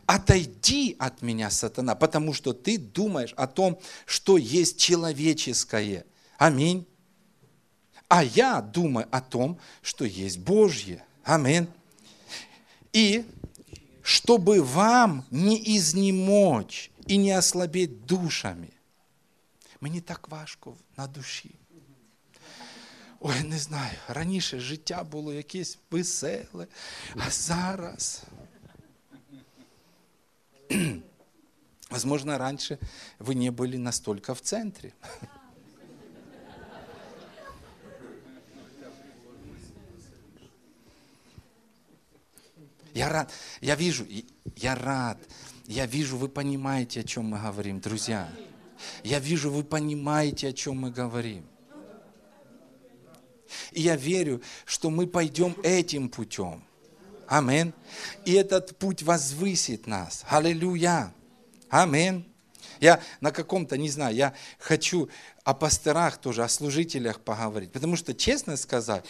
Отойди 0.06 0.96
от 1.00 1.22
меня, 1.22 1.50
сатана, 1.50 1.96
потому 1.96 2.34
что 2.34 2.54
ты 2.54 2.78
думаешь 2.78 3.34
о 3.36 3.48
том, 3.48 3.80
что 4.06 4.38
есть 4.38 4.80
человеческое. 4.80 6.06
Аминь. 6.38 6.86
А 8.08 8.24
я 8.24 8.62
думаю 8.62 9.08
о 9.10 9.22
том, 9.22 9.58
что 9.82 10.06
есть 10.06 10.40
Божье. 10.40 11.04
Аминь. 11.24 11.68
И 12.94 13.26
чтобы 14.03 14.63
вам 14.63 15.25
не 15.31 15.77
изнемочь 15.77 16.91
и 17.07 17.17
не 17.17 17.39
ослабеть 17.39 18.07
душами. 18.07 18.69
Мені 19.81 20.01
так 20.01 20.29
важко 20.29 20.77
на 20.97 21.07
душі. 21.07 21.55
Ой, 23.21 23.43
не 23.43 23.59
знаю, 23.59 23.99
раніше 24.09 24.61
життя 24.61 25.05
було 25.05 25.33
якесь 25.33 25.79
веселе, 25.91 26.67
а 27.17 27.31
зараз. 27.31 28.23
Возможно, 31.91 32.39
раньше 32.39 32.79
вы 33.19 33.35
не 33.35 33.51
были 33.51 33.77
настолько 33.77 34.35
в 34.35 34.41
центре. 34.41 34.93
Я 42.94 43.10
рад, 43.10 43.32
я 43.62 43.76
вижу, 43.76 44.06
я 44.56 44.76
рад, 44.76 45.18
я 45.66 45.86
вижу, 45.86 46.18
вы 46.18 46.28
понимаете, 46.28 47.02
о 47.02 47.04
чем 47.04 47.26
мы 47.26 47.40
говорим, 47.40 47.80
друзья. 47.80 48.30
Я 49.04 49.20
вижу, 49.20 49.52
вы 49.52 49.64
понимаете, 49.64 50.50
о 50.50 50.54
чем 50.54 50.82
мы 50.82 50.92
говорим. 50.92 51.46
И 53.72 53.82
я 53.82 53.96
верю, 53.96 54.42
что 54.66 54.90
мы 54.90 55.08
пойдем 55.08 55.56
этим 55.64 56.10
путем. 56.10 56.64
Амин. 57.28 57.74
И 58.26 58.34
этот 58.34 58.78
путь 58.78 59.04
возвысит 59.04 59.88
нас. 59.88 60.26
Аллилуйя. 60.28 61.14
Амин. 61.70 62.26
Я 62.80 63.00
на 63.22 63.32
каком-то, 63.32 63.78
не 63.78 63.90
знаю, 63.90 64.16
я 64.16 64.34
хочу 64.58 65.10
о 65.44 65.54
пасторах 65.54 66.18
тоже, 66.18 66.44
о 66.44 66.50
служителях 66.50 67.22
поговорить. 67.22 67.72
Потому 67.72 67.96
что, 67.96 68.14
честно 68.14 68.58
сказать, 68.58 69.06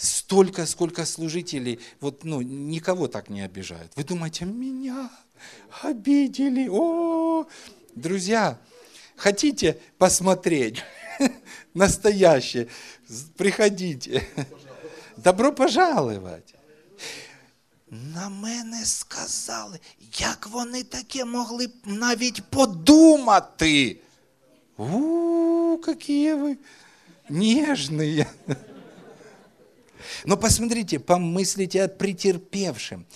столько, 0.00 0.66
сколько 0.66 1.04
служителей, 1.04 1.78
вот, 2.00 2.24
ну, 2.24 2.40
никого 2.40 3.06
так 3.08 3.28
не 3.28 3.42
обижают. 3.42 3.92
Вы 3.96 4.04
думаете, 4.04 4.46
меня 4.46 5.10
обидели? 5.82 6.68
О, 6.70 7.46
друзья, 7.94 8.58
хотите 9.16 9.78
посмотреть 9.98 10.82
настоящее? 11.74 12.68
Приходите. 13.36 14.26
Добро 15.16 15.52
пожаловать. 15.52 16.54
На 17.90 18.28
мене 18.28 18.84
сказали, 18.84 19.80
як 20.18 20.46
вони 20.46 20.82
таке 20.82 21.24
могли 21.24 21.70
навіть 21.84 22.42
подумати. 22.42 23.96
У, 24.78 25.76
какие 25.84 26.34
вы 26.34 26.56
нежные. 27.28 28.26
Но 30.24 30.36
посмотрите, 30.36 30.98
помыслите 30.98 31.84
о 31.84 31.88
претерпевшем. 31.88 33.06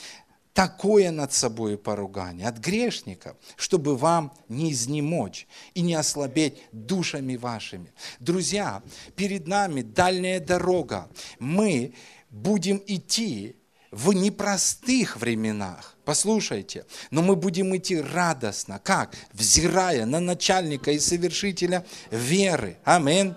Такое 0.52 1.10
над 1.10 1.32
собой 1.32 1.76
поругание 1.76 2.46
от 2.46 2.58
грешников, 2.58 3.36
чтобы 3.56 3.96
вам 3.96 4.32
не 4.48 4.70
изнемочь 4.70 5.48
и 5.74 5.80
не 5.80 5.94
ослабеть 5.94 6.62
душами 6.70 7.34
вашими. 7.34 7.92
Друзья, 8.20 8.82
перед 9.16 9.48
нами 9.48 9.82
дальняя 9.82 10.38
дорога. 10.38 11.10
Мы 11.40 11.94
будем 12.30 12.80
идти 12.86 13.56
в 13.90 14.12
непростых 14.12 15.16
временах. 15.16 15.96
Послушайте, 16.04 16.84
но 17.10 17.22
мы 17.22 17.36
будем 17.36 17.76
идти 17.76 18.00
радостно. 18.00 18.80
Как? 18.82 19.16
Взирая 19.32 20.04
на 20.04 20.20
начальника 20.20 20.90
и 20.90 20.98
совершителя 20.98 21.84
веры. 22.10 22.76
Аминь. 22.84 23.34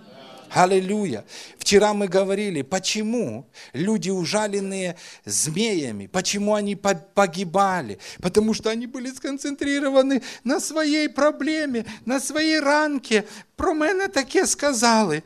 Аллилуйя. 0.49 1.25
Вчера 1.57 1.93
мы 1.93 2.07
говорили, 2.07 2.61
почему 2.61 3.47
люди, 3.73 4.09
ужаленные 4.09 4.95
змеями, 5.25 6.07
почему 6.07 6.53
они 6.53 6.75
погибали? 6.75 7.99
Потому 8.21 8.53
что 8.53 8.69
они 8.69 8.87
были 8.87 9.11
сконцентрированы 9.11 10.23
на 10.43 10.59
своей 10.59 11.09
проблеме, 11.09 11.85
на 12.05 12.19
своей 12.19 12.59
ранке. 12.59 13.25
Про 13.55 13.73
мене 13.73 14.07
таке 14.07 14.45
сказали. 14.45 15.23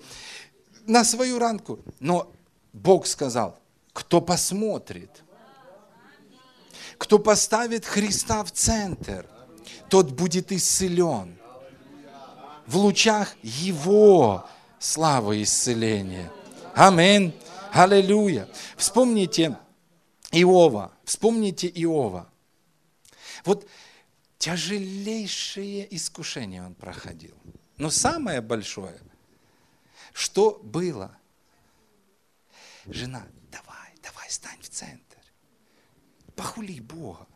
На 0.87 1.03
свою 1.03 1.37
ранку. 1.37 1.79
Но 1.99 2.31
Бог 2.73 3.05
сказал, 3.05 3.59
кто 3.93 4.21
посмотрит, 4.21 5.23
кто 6.97 7.19
поставит 7.19 7.85
Христа 7.85 8.43
в 8.43 8.51
центр, 8.51 9.25
тот 9.89 10.11
будет 10.11 10.51
исцелен 10.51 11.37
в 12.65 12.77
лучах 12.77 13.35
Его 13.43 14.45
славы 14.81 15.43
исцеления. 15.43 16.31
Аминь. 16.73 17.33
Аллилуйя. 17.71 18.49
Вспомните 18.75 19.57
Иова. 20.31 20.91
Вспомните 21.05 21.67
Иова. 21.67 22.29
Вот 23.45 23.67
тяжелейшее 24.39 25.95
искушение 25.95 26.65
он 26.65 26.73
проходил. 26.73 27.35
Но 27.77 27.89
самое 27.89 28.41
большое, 28.41 28.99
что 30.13 30.59
было? 30.63 31.15
Жена, 32.87 33.25
давай, 33.51 33.93
давай, 34.03 34.29
стань 34.29 34.61
в 34.61 34.69
центр. 34.69 35.17
Похули 36.35 36.79
Бога. 36.79 37.27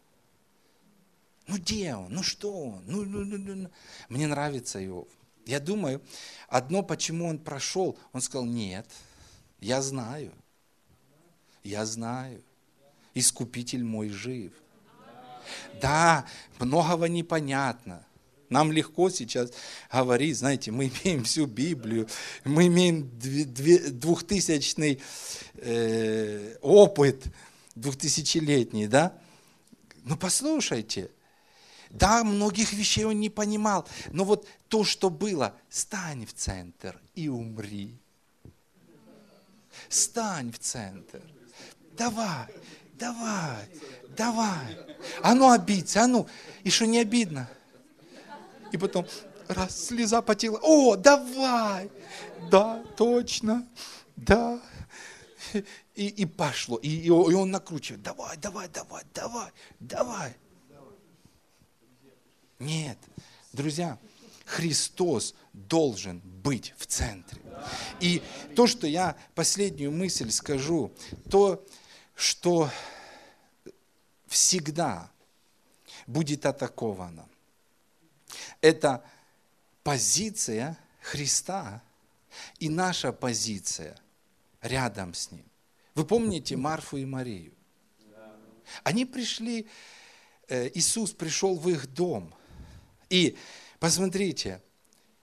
Ну 1.47 1.57
где 1.57 1.95
он? 1.95 2.11
Ну 2.11 2.23
что 2.23 2.51
он? 2.51 2.83
Ну, 2.87 3.05
ну, 3.05 3.23
ну, 3.23 3.55
ну. 3.55 3.71
Мне 4.09 4.25
нравится 4.25 4.83
Иов. 4.83 5.07
Я 5.45 5.59
думаю, 5.59 6.01
одно, 6.47 6.81
почему 6.81 7.27
он 7.27 7.37
прошел, 7.37 7.97
он 8.13 8.21
сказал, 8.21 8.45
нет, 8.45 8.87
я 9.59 9.81
знаю, 9.81 10.31
я 11.63 11.85
знаю, 11.85 12.43
искупитель 13.13 13.83
мой 13.83 14.09
жив. 14.09 14.51
Да, 15.79 16.25
многого 16.59 17.07
непонятно. 17.07 18.05
Нам 18.49 18.71
легко 18.71 19.09
сейчас 19.09 19.51
говорить, 19.91 20.37
знаете, 20.37 20.71
мы 20.71 20.91
имеем 21.03 21.23
всю 21.23 21.45
Библию, 21.45 22.07
мы 22.43 22.67
имеем 22.67 23.11
двухтысячный 23.19 25.01
э, 25.55 26.57
опыт, 26.61 27.23
двухтысячелетний, 27.75 28.87
да? 28.87 29.17
Но 30.03 30.15
послушайте, 30.15 31.09
да, 31.95 32.23
многих 32.25 32.73
вещей 32.73 33.05
он 33.05 33.19
не 33.19 33.29
понимал, 33.29 33.87
но 34.11 34.25
вот 34.25 34.47
то, 34.67 34.83
что 34.83 35.09
было, 35.09 35.53
стань 35.69 36.25
в 36.25 36.33
центр 36.33 36.99
и 37.15 37.29
умри. 37.29 37.97
Стань 39.87 40.51
в 40.51 40.59
центр. 40.59 41.21
Давай, 41.97 42.47
давай, 42.93 43.69
давай. 44.17 44.77
А 45.21 45.33
ну 45.33 45.49
обидься, 45.49 46.03
а 46.03 46.07
ну. 46.07 46.27
И 46.63 46.69
что 46.69 46.85
не 46.85 46.99
обидно? 46.99 47.49
И 48.73 48.77
потом 48.77 49.07
раз 49.47 49.87
слеза 49.87 50.21
потела. 50.21 50.59
О, 50.61 50.97
давай. 50.97 51.89
Да, 52.51 52.83
точно. 52.97 53.65
Да. 54.17 54.59
И, 55.95 56.07
и 56.07 56.25
пошло. 56.25 56.75
И, 56.77 57.05
и 57.05 57.09
он 57.09 57.51
накручивает. 57.51 58.03
Давай, 58.03 58.35
давай, 58.35 58.67
давай, 58.67 59.03
давай, 59.13 59.51
давай. 59.79 60.35
Нет, 62.59 62.97
друзья, 63.53 63.97
Христос 64.45 65.35
должен 65.53 66.19
быть 66.19 66.73
в 66.77 66.85
центре. 66.85 67.41
И 67.99 68.21
то, 68.55 68.67
что 68.67 68.87
я 68.87 69.17
последнюю 69.33 69.91
мысль 69.91 70.29
скажу, 70.31 70.91
то, 71.29 71.65
что 72.15 72.69
всегда 74.27 75.11
будет 76.07 76.45
атаковано, 76.45 77.27
это 78.61 79.03
позиция 79.83 80.77
Христа 81.01 81.81
и 82.59 82.69
наша 82.69 83.11
позиция 83.11 83.97
рядом 84.61 85.13
с 85.13 85.31
Ним. 85.31 85.45
Вы 85.93 86.05
помните 86.05 86.55
Марфу 86.57 86.97
и 86.97 87.05
Марию? 87.05 87.53
Они 88.83 89.05
пришли, 89.05 89.67
э, 90.47 90.69
Иисус 90.73 91.11
пришел 91.13 91.55
в 91.55 91.69
их 91.69 91.93
дом. 91.93 92.33
И 93.09 93.37
посмотрите, 93.79 94.61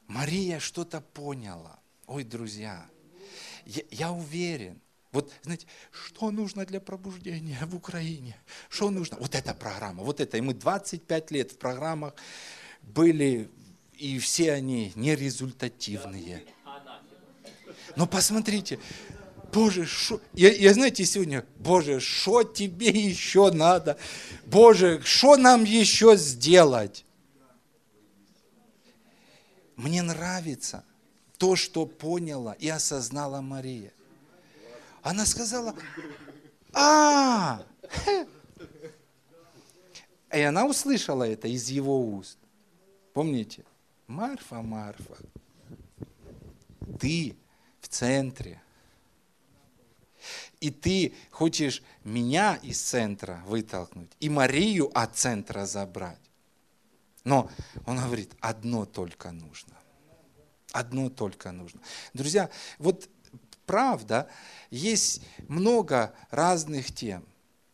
Мария 0.06 0.58
что-то 0.60 1.00
поняла. 1.00 1.78
Ой, 2.06 2.24
друзья, 2.24 2.86
я, 3.64 3.82
я 3.90 4.12
уверен, 4.12 4.80
вот, 5.12 5.30
знаете, 5.42 5.66
что 5.90 6.30
нужно 6.30 6.64
для 6.64 6.80
пробуждения 6.80 7.58
в 7.66 7.76
Украине? 7.76 8.36
Что 8.70 8.90
нужно? 8.90 9.18
Вот 9.18 9.34
эта 9.34 9.52
программа, 9.52 10.02
вот 10.02 10.20
это. 10.20 10.38
И 10.38 10.40
мы 10.40 10.54
25 10.54 11.30
лет 11.30 11.52
в 11.52 11.58
программах 11.58 12.14
были, 12.82 13.50
и 13.98 14.18
все 14.18 14.52
они 14.52 14.92
нерезультативные. 14.94 16.44
Но 17.94 18.06
посмотрите, 18.06 18.78
Боже, 19.52 19.84
шо, 19.84 20.18
я, 20.32 20.50
я, 20.50 20.72
знаете, 20.72 21.04
сегодня, 21.04 21.44
Боже, 21.58 22.00
что 22.00 22.42
тебе 22.42 22.88
еще 22.88 23.50
надо? 23.50 23.98
Боже, 24.46 25.02
что 25.04 25.36
нам 25.36 25.64
еще 25.64 26.16
сделать? 26.16 27.04
Мне 29.82 30.02
нравится 30.02 30.84
то, 31.38 31.56
что 31.56 31.86
поняла 31.86 32.52
и 32.52 32.68
осознала 32.68 33.40
Мария. 33.40 33.92
Она 35.02 35.26
сказала, 35.26 35.74
а, 36.72 37.64
и 40.32 40.40
она 40.40 40.66
услышала 40.66 41.24
это 41.24 41.48
из 41.48 41.68
его 41.68 42.00
уст. 42.00 42.38
Помните? 43.12 43.64
Марфа, 44.06 44.62
Марфа, 44.62 45.16
ты 47.00 47.36
в 47.80 47.88
центре. 47.88 48.62
И 50.60 50.70
ты 50.70 51.12
хочешь 51.32 51.82
меня 52.04 52.54
из 52.62 52.80
центра 52.80 53.42
вытолкнуть 53.46 54.12
и 54.20 54.28
Марию 54.28 54.96
от 54.96 55.16
центра 55.16 55.66
забрать. 55.66 56.20
Но 57.23 57.49
он 57.85 57.97
говорит, 57.97 58.33
одно 58.39 58.85
только 58.85 59.31
нужно. 59.31 59.73
Одно 60.71 61.09
только 61.09 61.51
нужно. 61.51 61.81
Друзья, 62.13 62.49
вот 62.79 63.09
правда, 63.65 64.29
есть 64.71 65.21
много 65.47 66.13
разных 66.31 66.93
тем. 66.93 67.25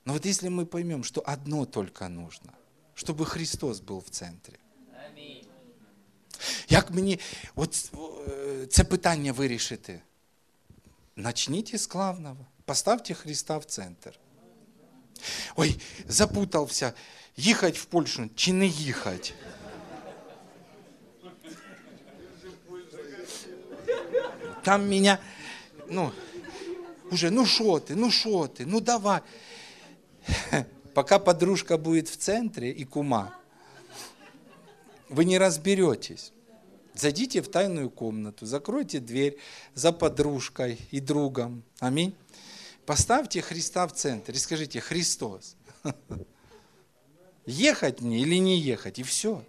Но 0.05 0.13
вот 0.13 0.25
если 0.25 0.49
мы 0.49 0.65
поймем, 0.65 1.03
что 1.03 1.21
одно 1.25 1.65
только 1.65 2.07
нужно, 2.07 2.53
чтобы 2.95 3.25
Христос 3.25 3.79
был 3.79 3.99
в 3.99 4.09
центрі. 4.09 4.55
Як 6.69 6.91
мені 6.91 7.19
от 7.55 7.91
це 8.69 8.83
питання 8.83 9.33
вирішити? 9.33 10.01
Начните 11.15 11.77
з 11.77 11.89
главного. 11.89 12.45
Поставьте 12.65 13.13
Христа 13.13 13.57
в 13.57 13.65
центр. 13.65 14.19
Ой, 15.55 15.81
запутався, 16.07 16.93
їхати 17.38 17.78
в 17.78 17.84
Польщу 17.84 18.30
чи 18.34 18.52
не 18.52 18.66
їхати? 18.66 19.32
Там 24.62 24.88
меня 24.88 25.18
ну, 25.88 26.12
уже, 27.10 27.30
ну 27.30 27.46
что 27.46 27.80
ты, 27.80 27.94
ну 27.94 28.10
что 28.10 28.48
ты, 28.48 28.66
ну 28.66 28.80
давай. 28.80 29.22
Пока 30.94 31.18
подружка 31.18 31.78
будет 31.78 32.08
в 32.08 32.16
центре 32.16 32.70
и 32.70 32.84
кума, 32.84 33.34
вы 35.08 35.24
не 35.24 35.38
разберетесь. 35.38 36.32
Зайдите 36.94 37.40
в 37.40 37.48
тайную 37.48 37.90
комнату, 37.90 38.44
закройте 38.44 38.98
дверь 38.98 39.38
за 39.74 39.92
подружкой 39.92 40.78
и 40.90 41.00
другом. 41.00 41.62
Аминь. 41.78 42.14
Поставьте 42.84 43.40
Христа 43.40 43.86
в 43.86 43.92
центр 43.92 44.32
и 44.32 44.36
скажите, 44.38 44.80
Христос, 44.80 45.56
ехать 47.48 48.00
мне 48.00 48.20
или 48.20 48.36
не 48.36 48.58
ехать, 48.58 48.98
и 48.98 49.02
все. 49.02 49.44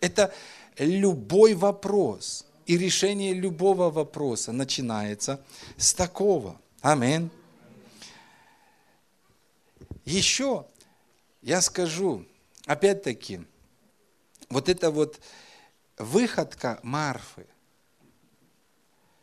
Это 0.00 0.34
любой 0.78 1.54
вопрос– 1.54 2.44
и 2.68 2.76
решение 2.76 3.32
любого 3.32 3.90
вопроса 3.90 4.52
начинается 4.52 5.42
с 5.78 5.94
такого. 5.94 6.60
Аминь. 6.82 7.30
Еще 10.04 10.66
я 11.40 11.62
скажу, 11.62 12.26
опять-таки, 12.66 13.40
вот 14.50 14.68
эта 14.68 14.90
вот 14.90 15.18
выходка 15.96 16.78
Марфы, 16.82 17.46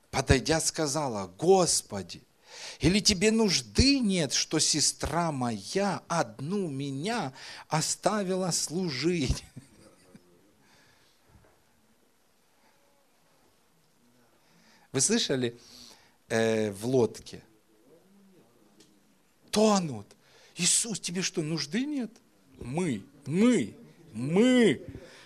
подойдя, 0.10 0.60
сказала, 0.60 1.28
Господи, 1.38 2.24
или 2.86 3.00
тебе 3.00 3.32
нужды 3.32 4.00
нет, 4.00 4.32
что 4.32 4.60
сестра 4.60 5.32
моя 5.32 6.04
одну 6.08 6.68
меня 6.68 7.34
оставила 7.68 8.52
служить? 8.52 9.44
Вы 14.92 15.02
слышали 15.02 15.60
э, 16.30 16.70
в 16.74 16.86
лодке? 16.86 17.42
Тонут. 19.50 20.06
Иисус, 20.56 21.00
тебе 21.00 21.24
что, 21.24 21.42
нужды 21.42 21.86
нет? 21.86 22.12
Мы, 22.60 23.04
мы, 23.26 23.76
мы, 24.14 24.80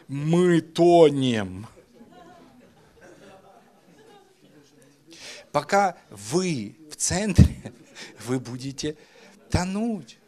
мы 0.07 0.61
тонем. 0.61 1.67
Пока 5.51 5.97
вы 6.09 6.78
центре, 6.99 7.73
вы 8.25 8.39
будете 8.39 8.97
тонуть. 9.49 10.19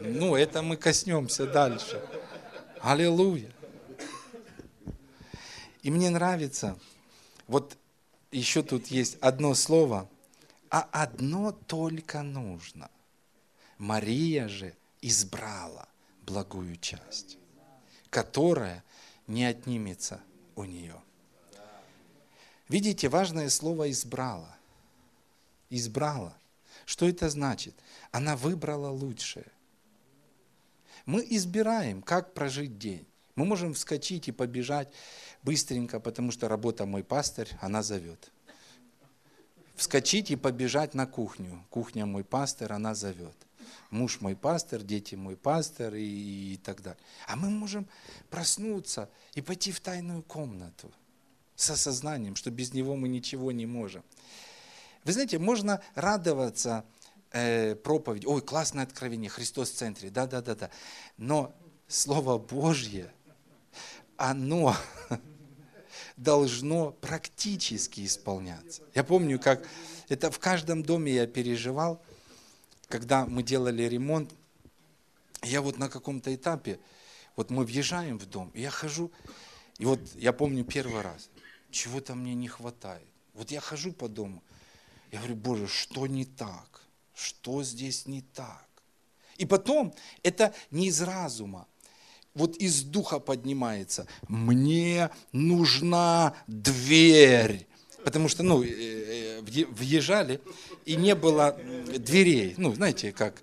Ну, 0.00 0.36
это 0.36 0.62
мы 0.62 0.76
коснемся 0.76 1.46
дальше. 1.46 2.00
Аллилуйя. 2.80 3.50
И 5.82 5.90
мне 5.90 6.10
нравится, 6.10 6.78
вот 7.46 7.76
еще 8.30 8.62
тут 8.62 8.86
есть 8.88 9.16
одно 9.20 9.54
слово, 9.54 10.08
а 10.70 10.88
одно 10.92 11.52
только 11.52 12.22
нужно. 12.22 12.90
Мария 13.78 14.48
же 14.48 14.74
избрала 15.02 15.88
благую 16.22 16.76
часть, 16.76 17.38
которая 18.10 18.82
не 19.26 19.44
отнимется 19.44 20.20
у 20.56 20.64
нее. 20.64 21.00
Видите, 22.68 23.08
важное 23.08 23.50
слово 23.50 23.90
избрала. 23.90 24.56
Избрала. 25.70 26.36
Что 26.86 27.08
это 27.08 27.28
значит? 27.28 27.74
Она 28.10 28.36
выбрала 28.36 28.90
лучшее. 28.90 29.46
Мы 31.06 31.26
избираем, 31.28 32.02
как 32.02 32.32
прожить 32.32 32.78
день. 32.78 33.06
Мы 33.36 33.44
можем 33.44 33.74
вскочить 33.74 34.28
и 34.28 34.32
побежать 34.32 34.92
быстренько, 35.42 36.00
потому 36.00 36.30
что 36.30 36.48
работа 36.48 36.86
мой 36.86 37.04
пастырь, 37.04 37.50
она 37.60 37.82
зовет. 37.82 38.30
Вскочить 39.74 40.30
и 40.30 40.36
побежать 40.36 40.94
на 40.94 41.06
кухню. 41.06 41.64
Кухня 41.68 42.06
мой 42.06 42.24
пастырь, 42.24 42.72
она 42.72 42.94
зовет. 42.94 43.34
Муж 43.90 44.20
мой 44.20 44.36
пастор, 44.36 44.82
дети 44.82 45.14
мой 45.14 45.36
пастор 45.36 45.94
и, 45.94 46.54
и 46.54 46.56
так 46.58 46.80
далее. 46.80 47.00
А 47.26 47.36
мы 47.36 47.50
можем 47.50 47.86
проснуться 48.30 49.10
и 49.34 49.42
пойти 49.42 49.72
в 49.72 49.80
тайную 49.80 50.22
комнату 50.22 50.92
с 51.56 51.70
осознанием, 51.70 52.36
что 52.36 52.50
без 52.50 52.72
него 52.72 52.96
мы 52.96 53.08
ничего 53.08 53.52
не 53.52 53.66
можем. 53.66 54.02
Вы 55.04 55.12
знаете, 55.12 55.38
можно 55.38 55.82
радоваться 55.94 56.84
э, 57.30 57.74
проповеди. 57.74 58.26
Ой, 58.26 58.40
классное 58.40 58.84
откровение, 58.84 59.28
Христос 59.28 59.70
в 59.70 59.74
центре. 59.74 60.10
Да, 60.10 60.26
да, 60.26 60.40
да, 60.40 60.54
да. 60.54 60.70
Но 61.18 61.54
Слово 61.88 62.38
Божье, 62.38 63.12
оно 64.16 64.74
должно 66.16 66.92
практически 66.92 68.06
исполняться. 68.06 68.82
Я 68.94 69.04
помню, 69.04 69.38
как 69.38 69.66
это 70.08 70.30
в 70.30 70.38
каждом 70.38 70.82
доме 70.82 71.12
я 71.12 71.26
переживал, 71.26 72.02
когда 72.88 73.26
мы 73.26 73.42
делали 73.42 73.82
ремонт, 73.82 74.32
я 75.42 75.60
вот 75.60 75.78
на 75.78 75.88
каком-то 75.88 76.34
этапе, 76.34 76.78
вот 77.36 77.50
мы 77.50 77.64
въезжаем 77.64 78.18
в 78.18 78.26
дом, 78.26 78.50
и 78.54 78.62
я 78.62 78.70
хожу, 78.70 79.10
и 79.78 79.84
вот 79.84 80.00
я 80.14 80.32
помню 80.32 80.64
первый 80.64 81.02
раз, 81.02 81.28
чего-то 81.74 82.14
мне 82.14 82.34
не 82.34 82.48
хватает. 82.48 83.06
Вот 83.34 83.50
я 83.50 83.60
хожу 83.60 83.92
по 83.92 84.08
дому, 84.08 84.42
я 85.12 85.18
говорю, 85.18 85.36
Боже, 85.36 85.68
что 85.68 86.06
не 86.06 86.24
так? 86.24 86.82
Что 87.14 87.62
здесь 87.62 88.06
не 88.06 88.22
так? 88.22 88.66
И 89.36 89.44
потом, 89.44 89.94
это 90.22 90.54
не 90.70 90.86
из 90.86 91.02
разума, 91.02 91.66
вот 92.34 92.56
из 92.56 92.82
духа 92.82 93.18
поднимается. 93.18 94.06
Мне 94.28 95.10
нужна 95.32 96.34
дверь. 96.46 97.66
Потому 98.04 98.28
что, 98.28 98.42
ну, 98.42 98.62
э, 98.62 98.68
э, 98.68 99.64
въезжали, 99.70 100.40
и 100.84 100.96
не 100.96 101.14
было 101.14 101.58
дверей. 101.98 102.54
Ну, 102.56 102.74
знаете, 102.74 103.12
как 103.12 103.42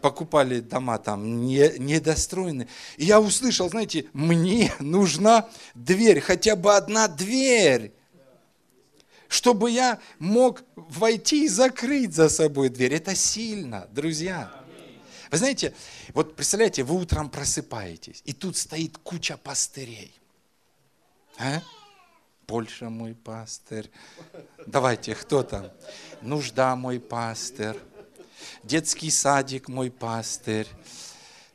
покупали 0.00 0.60
дома 0.60 0.98
там 0.98 1.44
не, 1.46 1.78
недостроенные. 1.78 2.68
И 2.96 3.04
я 3.04 3.20
услышал, 3.20 3.68
знаете, 3.68 4.06
мне 4.12 4.72
нужна 4.80 5.48
дверь, 5.74 6.20
хотя 6.20 6.56
бы 6.56 6.74
одна 6.74 7.08
дверь, 7.08 7.92
чтобы 9.28 9.70
я 9.70 10.00
мог 10.18 10.62
войти 10.74 11.44
и 11.44 11.48
закрыть 11.48 12.14
за 12.14 12.28
собой 12.28 12.68
дверь. 12.68 12.94
Это 12.94 13.14
сильно, 13.14 13.86
друзья. 13.92 14.50
Вы 15.30 15.38
знаете, 15.38 15.72
вот 16.12 16.34
представляете, 16.34 16.82
вы 16.82 16.96
утром 16.96 17.30
просыпаетесь, 17.30 18.22
и 18.24 18.32
тут 18.32 18.56
стоит 18.56 18.98
куча 18.98 19.36
пастырей. 19.36 20.12
А? 21.38 21.62
Польша 22.46 22.90
мой 22.90 23.14
пастырь. 23.14 23.88
Давайте, 24.66 25.14
кто 25.14 25.44
там? 25.44 25.70
Нужда 26.20 26.74
мой 26.74 26.98
пастырь. 26.98 27.76
Детский 28.62 29.10
садик 29.10 29.68
мой 29.68 29.90
пастырь. 29.90 30.68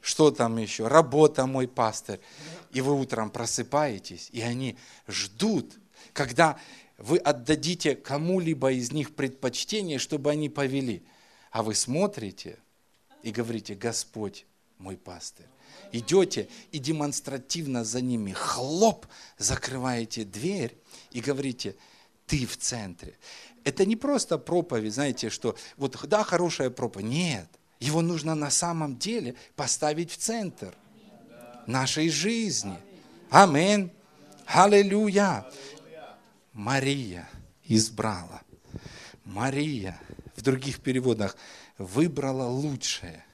Что 0.02 0.32
там 0.32 0.58
еще? 0.58 0.88
Работа 0.88 1.46
мой 1.46 1.68
пастырь. 1.68 2.20
И 2.72 2.82
вы 2.82 2.94
утром 3.00 3.30
просыпаетесь, 3.30 4.30
и 4.32 4.42
они 4.42 4.78
ждут, 5.08 5.74
когда 6.14 6.58
вы 6.98 7.18
отдадите 7.18 7.96
кому-либо 7.96 8.72
из 8.72 8.92
них 8.92 9.16
предпочтение, 9.16 10.00
чтобы 10.00 10.32
они 10.32 10.50
повели. 10.50 11.04
А 11.52 11.64
вы 11.64 11.74
смотрите 11.74 12.58
и 13.24 13.32
говорите, 13.32 13.76
Господь 13.76 14.46
мой 14.78 14.98
пастырь. 14.98 15.48
Идете 15.92 16.50
и 16.72 16.80
демонстративно 16.80 17.84
за 17.84 18.02
ними 18.02 18.32
хлоп, 18.32 19.06
закрываете 19.38 20.24
дверь 20.24 20.76
и 21.12 21.22
говорите, 21.22 21.76
ты 22.28 22.46
в 22.46 22.58
центре. 22.58 23.18
Это 23.66 23.84
не 23.86 23.96
просто 23.96 24.38
проповедь, 24.38 24.94
знаете, 24.94 25.30
что 25.32 25.58
вот 25.76 25.98
да, 26.08 26.24
хорошая 26.24 26.70
проповедь. 26.70 27.08
Нет, 27.08 27.50
его 27.80 28.02
нужно 28.02 28.36
на 28.36 28.52
самом 28.52 28.98
деле 28.98 29.36
поставить 29.56 30.12
в 30.12 30.18
центр 30.18 30.76
нашей 31.66 32.10
жизни. 32.10 32.78
Амин. 33.32 33.92
Аллилуйя. 34.46 35.46
Мария 36.54 37.28
избрала. 37.64 38.42
Мария 39.26 40.00
в 40.36 40.44
других 40.44 40.80
переводах 40.80 41.36
выбрала 41.80 42.48
лучшее. 42.48 43.26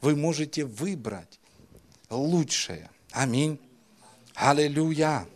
Вы 0.00 0.14
можете 0.14 0.64
выбрать 0.64 1.40
лучшее. 2.08 2.88
Аминь. 3.10 3.58
Аллилуйя. 4.36 5.26